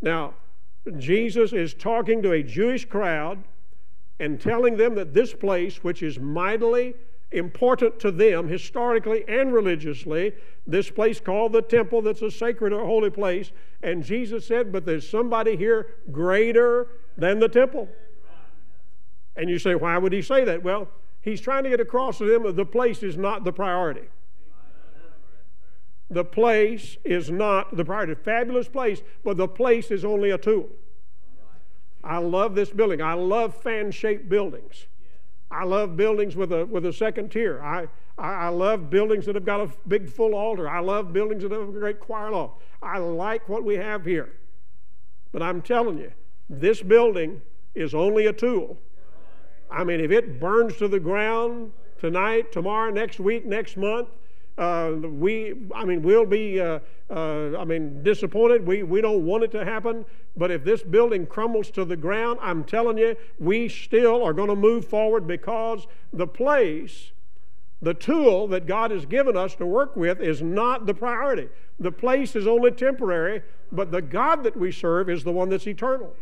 Now, 0.00 0.34
Jesus 0.98 1.52
is 1.52 1.74
talking 1.74 2.22
to 2.22 2.32
a 2.32 2.42
Jewish 2.42 2.84
crowd 2.84 3.42
and 4.20 4.40
telling 4.40 4.76
them 4.76 4.94
that 4.94 5.12
this 5.12 5.34
place, 5.34 5.82
which 5.82 6.02
is 6.02 6.18
mightily 6.18 6.94
important 7.32 7.98
to 8.00 8.10
them 8.10 8.48
historically 8.48 9.24
and 9.28 9.52
religiously, 9.52 10.32
this 10.66 10.90
place 10.90 11.20
called 11.20 11.52
the 11.52 11.62
temple 11.62 12.02
that's 12.02 12.22
a 12.22 12.30
sacred 12.30 12.72
or 12.72 12.84
holy 12.84 13.10
place. 13.10 13.52
And 13.82 14.02
Jesus 14.02 14.46
said, 14.46 14.72
But 14.72 14.86
there's 14.86 15.08
somebody 15.08 15.56
here 15.56 15.88
greater 16.12 16.88
than 17.16 17.40
the 17.40 17.48
temple. 17.48 17.88
And 19.36 19.50
you 19.50 19.58
say, 19.58 19.74
Why 19.74 19.98
would 19.98 20.12
he 20.12 20.22
say 20.22 20.44
that? 20.44 20.62
Well, 20.62 20.88
he's 21.20 21.40
trying 21.40 21.64
to 21.64 21.70
get 21.70 21.80
across 21.80 22.18
to 22.18 22.24
them 22.24 22.44
that 22.44 22.56
the 22.56 22.64
place 22.64 23.02
is 23.02 23.16
not 23.16 23.44
the 23.44 23.52
priority. 23.52 24.08
The 26.10 26.24
place 26.24 26.96
is 27.04 27.30
not 27.30 27.76
the 27.76 27.84
priority. 27.84 28.14
Fabulous 28.14 28.68
place, 28.68 29.02
but 29.24 29.36
the 29.36 29.48
place 29.48 29.90
is 29.90 30.04
only 30.04 30.30
a 30.30 30.38
tool. 30.38 30.68
I 32.04 32.18
love 32.18 32.54
this 32.54 32.70
building. 32.70 33.02
I 33.02 33.14
love 33.14 33.54
fan 33.54 33.90
shaped 33.90 34.28
buildings. 34.28 34.86
I 35.50 35.64
love 35.64 35.96
buildings 35.96 36.36
with 36.36 36.52
a, 36.52 36.64
with 36.66 36.86
a 36.86 36.92
second 36.92 37.30
tier. 37.30 37.60
I, 37.62 37.88
I, 38.18 38.46
I, 38.46 38.48
love 38.48 38.90
buildings 38.90 39.26
that 39.26 39.34
have 39.34 39.44
got 39.44 39.60
a 39.60 39.70
big 39.88 40.08
full 40.08 40.34
altar. 40.34 40.68
I 40.68 40.80
love 40.80 41.12
buildings 41.12 41.42
that 41.42 41.52
have 41.52 41.68
a 41.68 41.72
great 41.72 42.00
choir 42.00 42.30
loft. 42.30 42.62
I 42.82 42.98
like 42.98 43.48
what 43.48 43.64
we 43.64 43.74
have 43.74 44.04
here. 44.04 44.32
But 45.32 45.42
I'm 45.42 45.62
telling 45.62 45.98
you, 45.98 46.12
this 46.48 46.82
building 46.82 47.42
is 47.74 47.94
only 47.94 48.26
a 48.26 48.32
tool. 48.32 48.78
I 49.70 49.84
mean, 49.84 50.00
if 50.00 50.10
it 50.10 50.38
burns 50.40 50.76
to 50.76 50.88
the 50.88 51.00
ground 51.00 51.72
tonight, 51.98 52.52
tomorrow, 52.52 52.90
next 52.90 53.18
week, 53.18 53.44
next 53.44 53.76
month, 53.76 54.08
uh, 54.58 54.92
we, 55.02 55.54
I 55.74 55.84
mean, 55.84 56.02
we'll 56.02 56.24
be, 56.24 56.60
uh, 56.60 56.78
uh, 57.10 57.58
I 57.58 57.64
mean, 57.64 58.02
disappointed. 58.02 58.66
We, 58.66 58.82
we 58.82 59.00
don't 59.00 59.24
want 59.24 59.44
it 59.44 59.50
to 59.52 59.64
happen. 59.64 60.04
But 60.36 60.50
if 60.50 60.64
this 60.64 60.82
building 60.82 61.26
crumbles 61.26 61.70
to 61.72 61.84
the 61.84 61.96
ground, 61.96 62.38
I'm 62.42 62.64
telling 62.64 62.96
you, 62.98 63.16
we 63.38 63.68
still 63.68 64.22
are 64.24 64.32
going 64.32 64.48
to 64.48 64.56
move 64.56 64.86
forward 64.86 65.26
because 65.26 65.86
the 66.12 66.26
place, 66.26 67.12
the 67.82 67.94
tool 67.94 68.48
that 68.48 68.66
God 68.66 68.90
has 68.90 69.04
given 69.04 69.36
us 69.36 69.54
to 69.56 69.66
work 69.66 69.94
with 69.94 70.20
is 70.20 70.40
not 70.42 70.86
the 70.86 70.94
priority. 70.94 71.48
The 71.78 71.92
place 71.92 72.34
is 72.34 72.46
only 72.46 72.70
temporary, 72.70 73.42
but 73.70 73.90
the 73.90 74.02
God 74.02 74.42
that 74.44 74.56
we 74.56 74.72
serve 74.72 75.10
is 75.10 75.22
the 75.22 75.32
one 75.32 75.50
that's 75.50 75.66
eternal. 75.66 76.14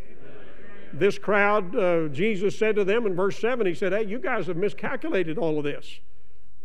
This 0.92 1.18
crowd, 1.18 1.74
uh, 1.74 2.08
Jesus 2.08 2.56
said 2.56 2.76
to 2.76 2.84
them 2.84 3.06
in 3.06 3.16
verse 3.16 3.38
7, 3.40 3.66
He 3.66 3.74
said, 3.74 3.92
Hey, 3.92 4.04
you 4.04 4.18
guys 4.18 4.46
have 4.46 4.56
miscalculated 4.56 5.38
all 5.38 5.58
of 5.58 5.64
this. 5.64 6.00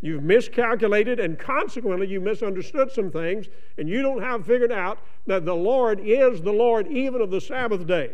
You've 0.01 0.23
miscalculated, 0.23 1.19
and 1.19 1.37
consequently, 1.37 2.07
you 2.07 2.21
misunderstood 2.21 2.91
some 2.91 3.11
things, 3.11 3.47
and 3.77 3.89
you 3.89 4.01
don't 4.01 4.21
have 4.21 4.45
figured 4.45 4.71
out 4.71 4.99
that 5.27 5.45
the 5.45 5.55
Lord 5.55 5.99
is 6.01 6.41
the 6.41 6.53
Lord 6.53 6.87
even 6.87 7.21
of 7.21 7.31
the 7.31 7.41
Sabbath 7.41 7.85
day. 7.85 8.11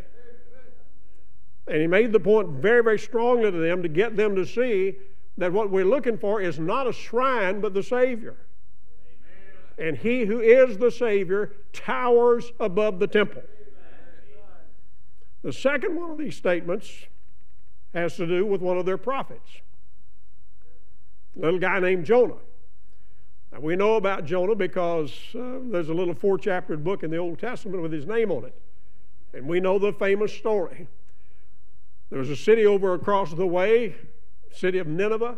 And 1.68 1.82
he 1.82 1.88
made 1.88 2.12
the 2.12 2.20
point 2.20 2.50
very, 2.50 2.84
very 2.84 3.00
strongly 3.00 3.52
to 3.52 3.58
them 3.58 3.84
to 3.84 3.90
get 3.90 4.16
them 4.16 4.36
to 4.36 4.46
see 4.46 4.96
that 5.38 5.52
what 5.52 5.70
we're 5.70 5.86
looking 5.86 6.18
for 6.18 6.42
is 6.42 6.60
not 6.60 6.88
a 6.88 6.94
shrine, 6.94 7.62
but 7.62 7.74
the 7.74 7.84
Savior. 7.84 8.36
And 9.78 9.98
he 9.98 10.26
who 10.26 10.40
is 10.40 10.78
the 10.78 10.90
Savior 10.92 11.52
towers 11.74 12.52
above 12.60 13.00
the 13.00 13.08
temple. 13.08 13.44
The 15.44 15.54
second 15.54 15.96
one 15.96 16.10
of 16.10 16.18
these 16.18 16.36
statements 16.36 17.06
has 17.94 18.16
to 18.16 18.26
do 18.26 18.46
with 18.46 18.62
one 18.62 18.78
of 18.78 18.86
their 18.86 18.98
prophets 18.98 19.62
little 21.36 21.60
guy 21.60 21.80
named 21.80 22.06
Jonah. 22.06 22.38
Now, 23.52 23.60
we 23.60 23.76
know 23.76 23.96
about 23.96 24.26
Jonah 24.26 24.56
because 24.56 25.12
uh, 25.34 25.60
there's 25.64 25.90
a 25.90 25.94
little 25.94 26.14
four 26.14 26.38
chaptered 26.38 26.84
book 26.84 27.04
in 27.04 27.12
the 27.12 27.18
Old 27.18 27.40
Testament 27.40 27.82
with 27.82 27.92
his 27.92 28.06
name 28.06 28.32
on 28.32 28.46
it. 28.46 28.60
And 29.34 29.48
we 29.48 29.60
know 29.60 29.78
the 29.80 29.94
famous 29.94 30.34
story. 30.34 30.88
There 32.10 32.20
was 32.20 32.30
a 32.30 32.36
city 32.36 32.66
over 32.66 32.94
across 32.94 33.34
the 33.34 33.48
way, 33.48 33.96
city 34.52 34.78
of 34.78 34.88
Nineveh. 34.88 35.36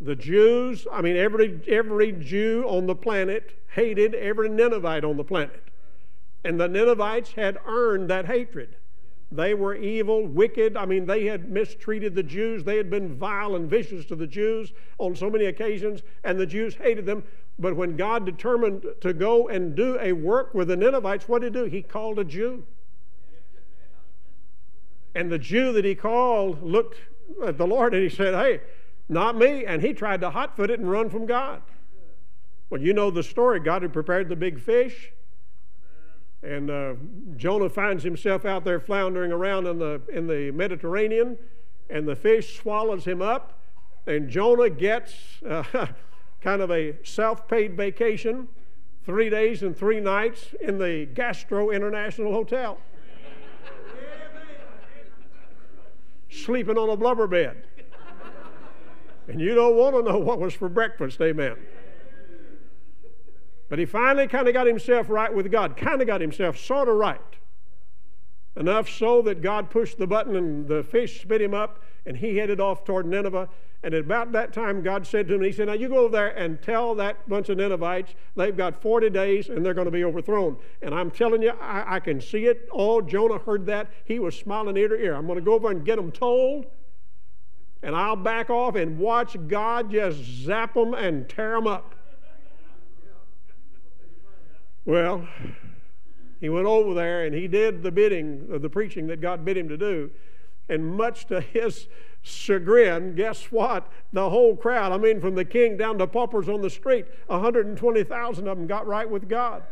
The 0.00 0.16
Jews, 0.16 0.86
I 0.92 1.00
mean, 1.00 1.16
every, 1.16 1.60
every 1.68 2.12
Jew 2.12 2.64
on 2.66 2.86
the 2.86 2.94
planet 2.94 3.58
hated 3.72 4.14
every 4.14 4.48
Ninevite 4.48 5.04
on 5.04 5.16
the 5.16 5.24
planet. 5.24 5.62
And 6.44 6.60
the 6.60 6.68
Ninevites 6.68 7.32
had 7.32 7.58
earned 7.66 8.10
that 8.10 8.26
hatred. 8.26 8.76
They 9.34 9.54
were 9.54 9.74
evil, 9.74 10.26
wicked. 10.26 10.76
I 10.76 10.86
mean, 10.86 11.06
they 11.06 11.24
had 11.24 11.50
mistreated 11.50 12.14
the 12.14 12.22
Jews. 12.22 12.62
They 12.62 12.76
had 12.76 12.88
been 12.88 13.16
vile 13.16 13.56
and 13.56 13.68
vicious 13.68 14.04
to 14.06 14.14
the 14.14 14.28
Jews 14.28 14.72
on 14.98 15.16
so 15.16 15.28
many 15.28 15.46
occasions, 15.46 16.02
and 16.22 16.38
the 16.38 16.46
Jews 16.46 16.76
hated 16.76 17.04
them. 17.04 17.24
But 17.58 17.74
when 17.74 17.96
God 17.96 18.24
determined 18.24 18.84
to 19.00 19.12
go 19.12 19.48
and 19.48 19.74
do 19.74 19.98
a 20.00 20.12
work 20.12 20.54
with 20.54 20.68
the 20.68 20.76
Ninevites, 20.76 21.28
what 21.28 21.42
did 21.42 21.52
he 21.52 21.60
do? 21.62 21.66
He 21.66 21.82
called 21.82 22.20
a 22.20 22.24
Jew. 22.24 22.64
And 25.16 25.32
the 25.32 25.38
Jew 25.38 25.72
that 25.72 25.84
he 25.84 25.96
called 25.96 26.62
looked 26.62 26.98
at 27.44 27.58
the 27.58 27.66
Lord 27.66 27.92
and 27.92 28.04
he 28.04 28.08
said, 28.08 28.34
Hey, 28.34 28.60
not 29.08 29.36
me. 29.36 29.66
And 29.66 29.82
he 29.82 29.92
tried 29.92 30.20
to 30.20 30.30
hot 30.30 30.56
foot 30.56 30.70
it 30.70 30.78
and 30.78 30.88
run 30.88 31.10
from 31.10 31.26
God. 31.26 31.60
Well, 32.70 32.80
you 32.80 32.92
know 32.92 33.10
the 33.10 33.22
story. 33.22 33.58
God 33.58 33.82
had 33.82 33.92
prepared 33.92 34.28
the 34.28 34.36
big 34.36 34.60
fish. 34.60 35.12
And 36.44 36.70
uh, 36.70 36.94
Jonah 37.36 37.70
finds 37.70 38.04
himself 38.04 38.44
out 38.44 38.64
there 38.64 38.78
floundering 38.78 39.32
around 39.32 39.66
in 39.66 39.78
the, 39.78 40.02
in 40.12 40.26
the 40.26 40.50
Mediterranean, 40.50 41.38
and 41.88 42.06
the 42.06 42.14
fish 42.14 42.58
swallows 42.58 43.06
him 43.06 43.22
up, 43.22 43.58
and 44.06 44.28
Jonah 44.28 44.68
gets 44.68 45.14
uh, 45.48 45.64
kind 46.42 46.60
of 46.60 46.70
a 46.70 46.96
self 47.02 47.48
paid 47.48 47.76
vacation, 47.76 48.48
three 49.06 49.30
days 49.30 49.62
and 49.62 49.74
three 49.76 50.00
nights 50.00 50.54
in 50.60 50.78
the 50.78 51.08
Gastro 51.14 51.70
International 51.70 52.32
Hotel. 52.32 52.78
Sleeping 56.28 56.76
on 56.76 56.90
a 56.90 56.96
blubber 56.96 57.26
bed. 57.26 57.64
And 59.28 59.40
you 59.40 59.54
don't 59.54 59.76
want 59.76 59.96
to 59.96 60.02
know 60.02 60.18
what 60.18 60.38
was 60.38 60.52
for 60.52 60.68
breakfast, 60.68 61.20
amen. 61.22 61.56
But 63.68 63.78
he 63.78 63.86
finally 63.86 64.28
kind 64.28 64.46
of 64.46 64.54
got 64.54 64.66
himself 64.66 65.08
right 65.08 65.32
with 65.32 65.50
God, 65.50 65.76
kind 65.76 66.00
of 66.00 66.06
got 66.06 66.20
himself 66.20 66.58
sort 66.58 66.88
of 66.88 66.96
right. 66.96 67.20
Enough 68.56 68.88
so 68.88 69.20
that 69.22 69.42
God 69.42 69.68
pushed 69.68 69.98
the 69.98 70.06
button 70.06 70.36
and 70.36 70.68
the 70.68 70.82
fish 70.82 71.22
spit 71.22 71.42
him 71.42 71.54
up 71.54 71.82
and 72.06 72.16
he 72.16 72.36
headed 72.36 72.60
off 72.60 72.84
toward 72.84 73.06
Nineveh. 73.06 73.48
And 73.82 73.92
at 73.92 74.00
about 74.00 74.32
that 74.32 74.52
time, 74.52 74.82
God 74.82 75.06
said 75.06 75.28
to 75.28 75.34
him, 75.34 75.42
He 75.42 75.52
said, 75.52 75.66
Now 75.66 75.74
you 75.74 75.88
go 75.88 75.98
over 75.98 76.12
there 76.12 76.38
and 76.38 76.62
tell 76.62 76.94
that 76.94 77.28
bunch 77.28 77.48
of 77.48 77.58
Ninevites 77.58 78.14
they've 78.36 78.56
got 78.56 78.80
40 78.80 79.10
days 79.10 79.48
and 79.48 79.64
they're 79.64 79.74
going 79.74 79.86
to 79.86 79.90
be 79.90 80.04
overthrown. 80.04 80.56
And 80.80 80.94
I'm 80.94 81.10
telling 81.10 81.42
you, 81.42 81.50
I, 81.60 81.96
I 81.96 82.00
can 82.00 82.20
see 82.20 82.46
it. 82.46 82.68
Oh, 82.72 83.02
Jonah 83.02 83.38
heard 83.38 83.66
that. 83.66 83.90
He 84.04 84.18
was 84.18 84.36
smiling 84.36 84.76
ear 84.76 84.88
to 84.88 84.94
ear. 84.94 85.14
I'm 85.14 85.26
going 85.26 85.38
to 85.38 85.44
go 85.44 85.52
over 85.54 85.70
and 85.70 85.84
get 85.84 85.96
them 85.96 86.12
told. 86.12 86.66
And 87.82 87.94
I'll 87.94 88.16
back 88.16 88.48
off 88.48 88.76
and 88.76 88.98
watch 88.98 89.36
God 89.48 89.90
just 89.90 90.22
zap 90.22 90.72
them 90.72 90.94
and 90.94 91.28
tear 91.28 91.50
them 91.50 91.66
up. 91.66 91.93
Well, 94.84 95.26
he 96.40 96.48
went 96.48 96.66
over 96.66 96.94
there 96.94 97.24
and 97.24 97.34
he 97.34 97.48
did 97.48 97.82
the 97.82 97.90
bidding 97.90 98.48
of 98.50 98.62
the 98.62 98.68
preaching 98.68 99.06
that 99.06 99.20
God 99.20 99.44
bid 99.44 99.56
him 99.56 99.68
to 99.68 99.76
do. 99.76 100.10
And 100.68 100.86
much 100.86 101.26
to 101.26 101.40
his 101.40 101.88
chagrin, 102.22 103.14
guess 103.14 103.52
what? 103.52 103.90
The 104.12 104.28
whole 104.30 104.56
crowd, 104.56 104.92
I 104.92 104.98
mean, 104.98 105.20
from 105.20 105.34
the 105.34 105.44
king 105.44 105.76
down 105.76 105.98
to 105.98 106.06
paupers 106.06 106.48
on 106.48 106.62
the 106.62 106.70
street, 106.70 107.06
120,000 107.26 108.48
of 108.48 108.58
them 108.58 108.66
got 108.66 108.86
right 108.86 109.08
with 109.08 109.28
God. 109.28 109.62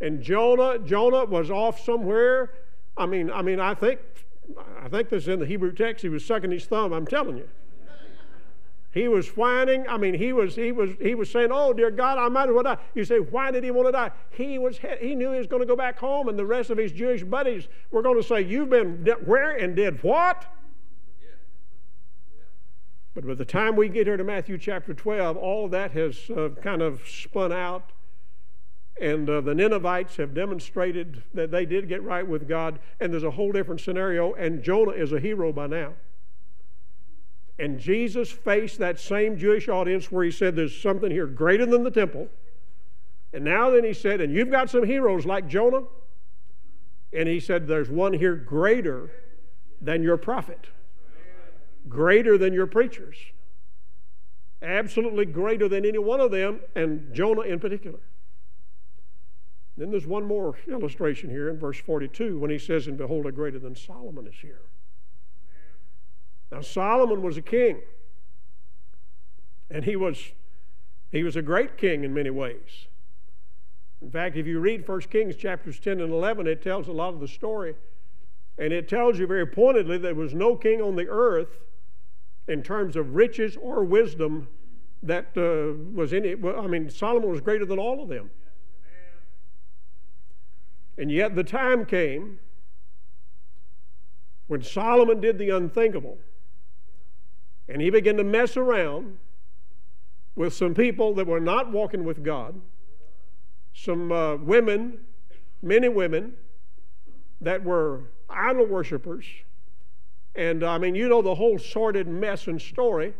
And 0.00 0.22
Jonah, 0.22 0.78
Jonah 0.78 1.24
was 1.24 1.50
off 1.50 1.84
somewhere. 1.84 2.52
I 2.96 3.06
mean, 3.06 3.30
I 3.30 3.42
mean, 3.42 3.60
I 3.60 3.74
think, 3.74 4.00
I 4.80 4.88
think 4.88 5.08
this 5.08 5.24
is 5.24 5.28
in 5.28 5.40
the 5.40 5.46
Hebrew 5.46 5.72
text. 5.72 6.02
He 6.02 6.08
was 6.08 6.24
sucking 6.24 6.50
his 6.50 6.66
thumb. 6.66 6.92
I'm 6.92 7.06
telling 7.06 7.36
you. 7.36 7.48
He 8.90 9.06
was 9.06 9.28
whining. 9.36 9.86
I 9.88 9.98
mean, 9.98 10.14
he 10.14 10.32
was, 10.32 10.56
he 10.56 10.72
was, 10.72 10.90
he 11.00 11.14
was 11.14 11.30
saying, 11.30 11.50
Oh, 11.52 11.72
dear 11.72 11.90
God, 11.90 12.18
I 12.18 12.28
might 12.28 12.48
as 12.48 12.54
well 12.54 12.62
die. 12.62 12.78
You 12.94 13.04
say, 13.04 13.18
Why 13.18 13.50
did 13.50 13.62
he 13.62 13.70
want 13.70 13.88
to 13.88 13.92
die? 13.92 14.10
He, 14.30 14.58
was, 14.58 14.78
he 15.00 15.14
knew 15.14 15.32
he 15.32 15.38
was 15.38 15.46
going 15.46 15.60
to 15.60 15.66
go 15.66 15.76
back 15.76 15.98
home, 15.98 16.28
and 16.28 16.38
the 16.38 16.46
rest 16.46 16.70
of 16.70 16.78
his 16.78 16.92
Jewish 16.92 17.22
buddies 17.22 17.68
were 17.90 18.02
going 18.02 18.16
to 18.16 18.26
say, 18.26 18.40
You've 18.40 18.70
been 18.70 19.04
where 19.24 19.50
and 19.50 19.76
did 19.76 20.02
what? 20.02 20.46
But 23.14 23.26
by 23.26 23.34
the 23.34 23.44
time 23.44 23.74
we 23.74 23.88
get 23.88 24.06
here 24.06 24.16
to 24.16 24.22
Matthew 24.22 24.58
chapter 24.58 24.94
12, 24.94 25.36
all 25.36 25.68
that 25.70 25.90
has 25.90 26.30
uh, 26.30 26.50
kind 26.62 26.80
of 26.80 27.02
spun 27.04 27.52
out. 27.52 27.90
And 29.00 29.28
uh, 29.28 29.40
the 29.40 29.56
Ninevites 29.56 30.16
have 30.16 30.34
demonstrated 30.34 31.24
that 31.34 31.50
they 31.50 31.66
did 31.66 31.88
get 31.88 32.02
right 32.02 32.26
with 32.26 32.48
God. 32.48 32.78
And 33.00 33.12
there's 33.12 33.24
a 33.24 33.32
whole 33.32 33.50
different 33.50 33.80
scenario. 33.80 34.34
And 34.34 34.62
Jonah 34.62 34.92
is 34.92 35.12
a 35.12 35.18
hero 35.18 35.52
by 35.52 35.66
now. 35.66 35.94
And 37.58 37.78
Jesus 37.78 38.30
faced 38.30 38.78
that 38.78 39.00
same 39.00 39.36
Jewish 39.36 39.68
audience 39.68 40.12
where 40.12 40.24
he 40.24 40.30
said, 40.30 40.54
There's 40.54 40.80
something 40.80 41.10
here 41.10 41.26
greater 41.26 41.66
than 41.66 41.82
the 41.82 41.90
temple. 41.90 42.28
And 43.32 43.44
now 43.44 43.70
then 43.70 43.84
he 43.84 43.92
said, 43.92 44.20
And 44.20 44.32
you've 44.32 44.50
got 44.50 44.70
some 44.70 44.84
heroes 44.84 45.26
like 45.26 45.48
Jonah. 45.48 45.82
And 47.12 47.28
he 47.28 47.40
said, 47.40 47.66
There's 47.66 47.90
one 47.90 48.12
here 48.12 48.36
greater 48.36 49.10
than 49.80 50.02
your 50.02 50.16
prophet, 50.16 50.66
greater 51.88 52.38
than 52.38 52.52
your 52.52 52.66
preachers, 52.66 53.16
absolutely 54.62 55.24
greater 55.24 55.68
than 55.68 55.84
any 55.84 55.98
one 55.98 56.20
of 56.20 56.30
them, 56.30 56.60
and 56.74 57.12
Jonah 57.12 57.42
in 57.42 57.58
particular. 57.58 58.00
Then 59.76 59.90
there's 59.90 60.06
one 60.06 60.24
more 60.24 60.56
illustration 60.68 61.30
here 61.30 61.48
in 61.48 61.58
verse 61.58 61.78
42 61.78 62.38
when 62.38 62.50
he 62.50 62.58
says, 62.58 62.86
And 62.86 62.98
behold, 62.98 63.26
a 63.26 63.32
greater 63.32 63.60
than 63.60 63.76
Solomon 63.76 64.26
is 64.26 64.34
here. 64.40 64.62
Now, 66.50 66.60
Solomon 66.62 67.22
was 67.22 67.36
a 67.36 67.42
king, 67.42 67.80
and 69.70 69.84
he 69.84 69.96
was, 69.96 70.32
he 71.12 71.22
was 71.22 71.36
a 71.36 71.42
great 71.42 71.76
king 71.76 72.04
in 72.04 72.14
many 72.14 72.30
ways. 72.30 72.86
In 74.00 74.10
fact, 74.10 74.36
if 74.36 74.46
you 74.46 74.60
read 74.60 74.86
1 74.86 75.00
Kings 75.02 75.36
chapters 75.36 75.78
10 75.80 76.00
and 76.00 76.12
11, 76.12 76.46
it 76.46 76.62
tells 76.62 76.88
a 76.88 76.92
lot 76.92 77.14
of 77.14 77.20
the 77.20 77.28
story. 77.28 77.74
And 78.56 78.72
it 78.72 78.88
tells 78.88 79.18
you 79.18 79.26
very 79.26 79.46
pointedly 79.46 79.98
there 79.98 80.14
was 80.14 80.34
no 80.34 80.56
king 80.56 80.80
on 80.80 80.96
the 80.96 81.06
earth 81.08 81.60
in 82.46 82.62
terms 82.62 82.96
of 82.96 83.14
riches 83.14 83.56
or 83.56 83.84
wisdom 83.84 84.48
that 85.02 85.26
uh, 85.36 85.78
was 85.94 86.12
in 86.12 86.24
it. 86.24 86.38
I 86.44 86.66
mean, 86.66 86.90
Solomon 86.90 87.28
was 87.28 87.40
greater 87.40 87.64
than 87.64 87.78
all 87.78 88.02
of 88.02 88.08
them. 88.08 88.30
And 90.96 91.12
yet 91.12 91.36
the 91.36 91.44
time 91.44 91.84
came 91.84 92.40
when 94.48 94.62
Solomon 94.62 95.20
did 95.20 95.38
the 95.38 95.50
unthinkable. 95.50 96.18
And 97.68 97.82
he 97.82 97.90
began 97.90 98.16
to 98.16 98.24
mess 98.24 98.56
around 98.56 99.18
with 100.34 100.54
some 100.54 100.74
people 100.74 101.14
that 101.14 101.26
were 101.26 101.40
not 101.40 101.70
walking 101.72 102.04
with 102.04 102.22
God 102.22 102.60
some 103.78 104.10
uh, 104.10 104.36
women, 104.36 104.98
many 105.62 105.88
women, 105.88 106.32
that 107.40 107.62
were 107.62 108.02
idol 108.28 108.66
worshippers. 108.66 109.24
And 110.34 110.64
I 110.64 110.78
mean, 110.78 110.94
you 110.94 111.08
know 111.08 111.22
the 111.22 111.34
whole 111.34 111.58
sordid 111.58 112.08
mess 112.08 112.48
and 112.48 112.60
story. 112.60 113.14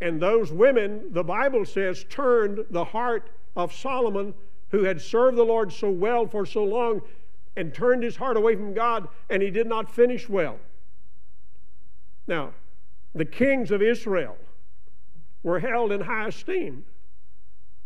And 0.00 0.20
those 0.20 0.52
women, 0.52 1.12
the 1.12 1.24
Bible 1.24 1.64
says, 1.64 2.04
turned 2.08 2.64
the 2.70 2.84
heart 2.84 3.30
of 3.56 3.72
Solomon, 3.72 4.34
who 4.70 4.84
had 4.84 5.00
served 5.00 5.36
the 5.36 5.44
Lord 5.44 5.72
so 5.72 5.90
well 5.90 6.26
for 6.26 6.44
so 6.44 6.64
long, 6.64 7.00
and 7.56 7.72
turned 7.74 8.02
his 8.02 8.16
heart 8.16 8.36
away 8.36 8.54
from 8.54 8.74
God, 8.74 9.08
and 9.30 9.42
he 9.42 9.50
did 9.50 9.66
not 9.66 9.92
finish 9.92 10.28
well. 10.28 10.58
Now, 12.26 12.52
the 13.14 13.24
kings 13.24 13.70
of 13.70 13.82
Israel 13.82 14.36
were 15.42 15.60
held 15.60 15.92
in 15.92 16.00
high 16.00 16.28
esteem. 16.28 16.84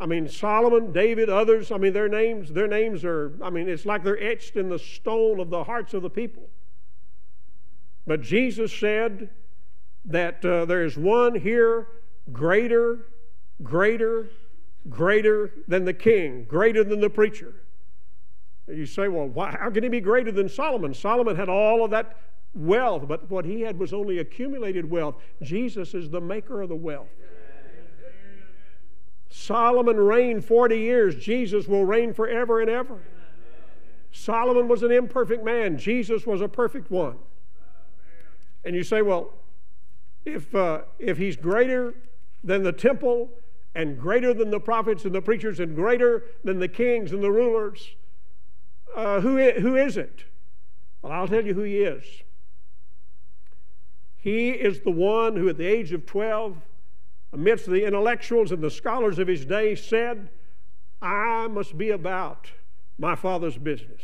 I 0.01 0.07
mean, 0.07 0.29
Solomon, 0.29 0.93
David, 0.93 1.29
others, 1.29 1.71
I 1.71 1.79
mean, 1.79 1.93
their 1.93 2.09
names, 2.09 2.53
their 2.53 2.67
names 2.67 3.05
are, 3.05 3.33
I 3.41 3.51
mean, 3.51 3.69
it's 3.69 3.87
like 3.87 4.03
they're 4.03 4.21
etched 4.21 4.57
in 4.57 4.69
the 4.69 4.79
stone 4.79 5.39
of 5.39 5.49
the 5.49 5.63
hearts 5.63 5.95
of 5.95 6.03
the 6.03 6.11
people. 6.11 6.49
But 8.07 8.21
Jesus 8.21 8.73
said 8.73 9.31
that 10.05 10.45
uh, 10.45 10.65
there 10.65 10.85
is 10.85 10.97
one 10.97 11.37
here 11.37 11.87
greater, 12.33 13.07
greater, 13.63 14.29
greater 14.89 15.53
than 15.69 15.85
the 15.85 15.95
king, 15.95 16.45
greater 16.45 16.83
than 16.83 17.01
the 17.01 17.11
preacher. 17.11 17.55
You 18.67 18.87
say, 18.87 19.09
well, 19.09 19.29
why, 19.29 19.57
how 19.59 19.71
can 19.71 19.83
he 19.83 19.89
be 19.89 20.01
greater 20.01 20.33
than 20.33 20.49
Solomon? 20.49 20.95
Solomon 20.95 21.37
had 21.37 21.49
all 21.49 21.85
of 21.85 21.91
that 21.93 22.17
wealth, 22.55 23.09
but 23.09 23.31
what 23.31 23.45
he 23.45 23.63
had 23.63 23.79
was 23.79 23.93
only 23.93 24.19
accumulated 24.19 24.91
wealth. 24.91 25.17
Jesus 25.43 25.95
is 25.95 26.11
the 26.11 26.21
maker 26.21 26.63
of 26.63 26.69
the 26.69 26.77
wealth. 26.77 27.09
Solomon 29.31 29.97
reigned 29.97 30.45
40 30.45 30.79
years. 30.79 31.17
Jesus 31.17 31.67
will 31.67 31.87
reign 31.87 32.13
forever 32.13 32.61
and 32.61 32.69
ever. 32.69 32.99
Solomon 34.13 34.69
was 34.69 34.83
an 34.83 34.93
imperfect 34.93 35.43
man. 35.43 35.79
Jesus 35.79 36.27
was 36.27 36.43
a 36.43 36.49
perfect 36.49 36.91
one. 36.91 37.17
And 38.65 38.77
you 38.77 38.85
say, 38.85 39.01
well, 39.01 39.33
if, 40.27 40.55
uh, 40.55 40.83
if 40.99 41.17
he's 41.17 41.37
greater 41.37 41.95
than 42.45 42.63
the 42.63 42.73
temple 42.73 43.31
and 43.75 43.99
greater 43.99 44.35
than 44.35 44.51
the 44.51 44.61
prophets 44.61 45.07
and 45.07 45.15
the 45.15 45.23
preachers 45.23 45.61
and 45.61 45.75
greater 45.75 46.25
than 46.45 46.59
the 46.59 46.69
kings 46.69 47.13
and 47.13 47.23
the 47.23 47.31
rulers, 47.31 47.97
uh, 48.95 49.21
who, 49.21 49.39
who 49.53 49.77
is 49.77 49.97
it? 49.97 50.25
Well, 51.01 51.13
I'll 51.13 51.27
tell 51.27 51.45
you 51.45 51.55
who 51.55 51.63
he 51.63 51.79
is. 51.79 52.05
He 54.23 54.51
is 54.51 54.81
the 54.81 54.93
one 54.93 55.35
who, 55.35 55.49
at 55.49 55.59
the 55.59 55.67
age 55.67 55.93
of 55.93 56.07
12, 56.07 56.57
amidst 57.33 57.67
the 57.67 57.85
intellectuals 57.85 58.53
and 58.53 58.63
the 58.63 58.71
scholars 58.71 59.19
of 59.19 59.27
his 59.27 59.45
day, 59.45 59.75
said, 59.75 60.29
I 61.03 61.49
must 61.49 61.77
be 61.77 61.91
about 61.91 62.49
my 62.99 63.17
Father's 63.17 63.59
business. 63.59 64.01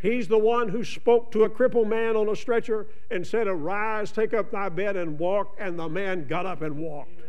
He's 0.00 0.28
the 0.28 0.38
one 0.38 0.70
who 0.70 0.82
spoke 0.82 1.30
to 1.32 1.44
a 1.44 1.50
crippled 1.50 1.88
man 1.88 2.16
on 2.16 2.30
a 2.30 2.36
stretcher 2.36 2.86
and 3.10 3.26
said, 3.26 3.46
Arise, 3.46 4.12
take 4.12 4.32
up 4.32 4.50
thy 4.50 4.70
bed 4.70 4.96
and 4.96 5.18
walk. 5.18 5.54
And 5.58 5.78
the 5.78 5.90
man 5.90 6.26
got 6.26 6.46
up 6.46 6.62
and 6.62 6.78
walked. 6.78 7.20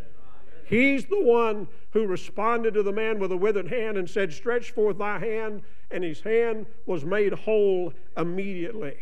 He's 0.66 1.04
the 1.06 1.22
one 1.22 1.68
who 1.92 2.08
responded 2.08 2.76
to 2.76 2.84
the 2.84 2.94
man 2.94 3.20
with 3.20 3.34
a 3.34 3.38
withered 3.38 3.68
hand 3.68 3.98
and 3.98 4.10
said, 4.10 4.32
Stretch 4.32 4.72
forth 4.72 5.00
thy 5.00 5.20
hand. 5.20 5.64
And 5.92 6.02
his 6.02 6.22
hand 6.22 6.66
was 6.86 7.04
made 7.04 7.34
whole 7.34 7.92
immediately. 8.16 8.96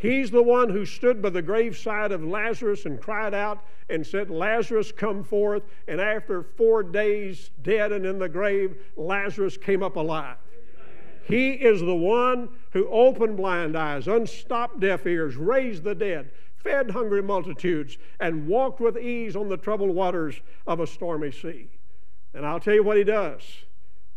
He's 0.00 0.30
the 0.30 0.42
one 0.42 0.70
who 0.70 0.86
stood 0.86 1.20
by 1.20 1.28
the 1.28 1.42
graveside 1.42 2.10
of 2.10 2.24
Lazarus 2.24 2.86
and 2.86 2.98
cried 2.98 3.34
out 3.34 3.62
and 3.90 4.06
said, 4.06 4.30
Lazarus, 4.30 4.92
come 4.92 5.22
forth. 5.22 5.62
And 5.86 6.00
after 6.00 6.42
four 6.42 6.82
days 6.82 7.50
dead 7.60 7.92
and 7.92 8.06
in 8.06 8.18
the 8.18 8.28
grave, 8.28 8.76
Lazarus 8.96 9.58
came 9.58 9.82
up 9.82 9.96
alive. 9.96 10.38
He 11.24 11.50
is 11.50 11.80
the 11.80 11.94
one 11.94 12.48
who 12.70 12.88
opened 12.88 13.36
blind 13.36 13.76
eyes, 13.76 14.08
unstopped 14.08 14.80
deaf 14.80 15.06
ears, 15.06 15.36
raised 15.36 15.84
the 15.84 15.94
dead, 15.94 16.30
fed 16.56 16.90
hungry 16.90 17.22
multitudes, 17.22 17.98
and 18.20 18.48
walked 18.48 18.80
with 18.80 18.96
ease 18.96 19.36
on 19.36 19.50
the 19.50 19.58
troubled 19.58 19.94
waters 19.94 20.40
of 20.66 20.80
a 20.80 20.86
stormy 20.86 21.30
sea. 21.30 21.68
And 22.32 22.46
I'll 22.46 22.58
tell 22.58 22.74
you 22.74 22.82
what 22.82 22.96
he 22.96 23.04
does. 23.04 23.42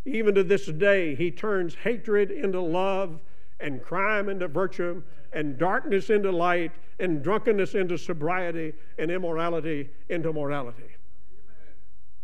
Even 0.06 0.34
to 0.36 0.46
this 0.46 0.66
day, 0.68 1.14
he 1.14 1.30
turns 1.30 1.76
hatred 1.76 2.32
into 2.32 2.62
love 2.62 3.20
and 3.64 3.82
crime 3.82 4.30
into 4.30 4.48
virtue, 4.48 5.02
and 5.32 5.58
darkness 5.58 6.10
into 6.10 6.32
light, 6.32 6.72
and 7.00 7.24
drunkenness 7.24 7.74
into 7.74 7.98
sobriety, 7.98 8.74
and 9.00 9.10
immorality 9.10 9.90
into 10.10 10.32
morality. 10.32 10.84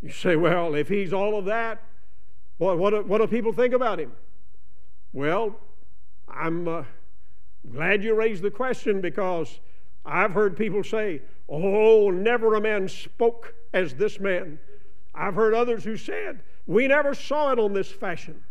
You 0.01 0.11
say, 0.11 0.35
well, 0.35 0.75
if 0.75 0.87
he's 0.87 1.11
all 1.13 1.37
of 1.37 1.45
that, 1.45 1.81
what, 2.57 2.77
what, 2.77 3.07
what 3.07 3.19
do 3.19 3.27
people 3.27 3.53
think 3.53 3.73
about 3.73 3.99
him? 3.99 4.11
Well, 5.13 5.55
I'm 6.27 6.67
uh, 6.67 6.83
glad 7.71 8.03
you 8.03 8.13
raised 8.13 8.43
the 8.43 8.51
question 8.51 9.01
because 9.01 9.59
I've 10.05 10.33
heard 10.33 10.55
people 10.55 10.83
say, 10.83 11.21
oh, 11.47 12.11
never 12.11 12.55
a 12.55 12.61
man 12.61 12.87
spoke 12.87 13.53
as 13.73 13.93
this 13.95 14.19
man. 14.19 14.59
I've 15.15 15.35
heard 15.35 15.53
others 15.53 15.83
who 15.83 15.97
said, 15.97 16.41
we 16.67 16.87
never 16.87 17.13
saw 17.13 17.51
it 17.51 17.59
on 17.59 17.73
this 17.73 17.91
fashion. 17.91 18.43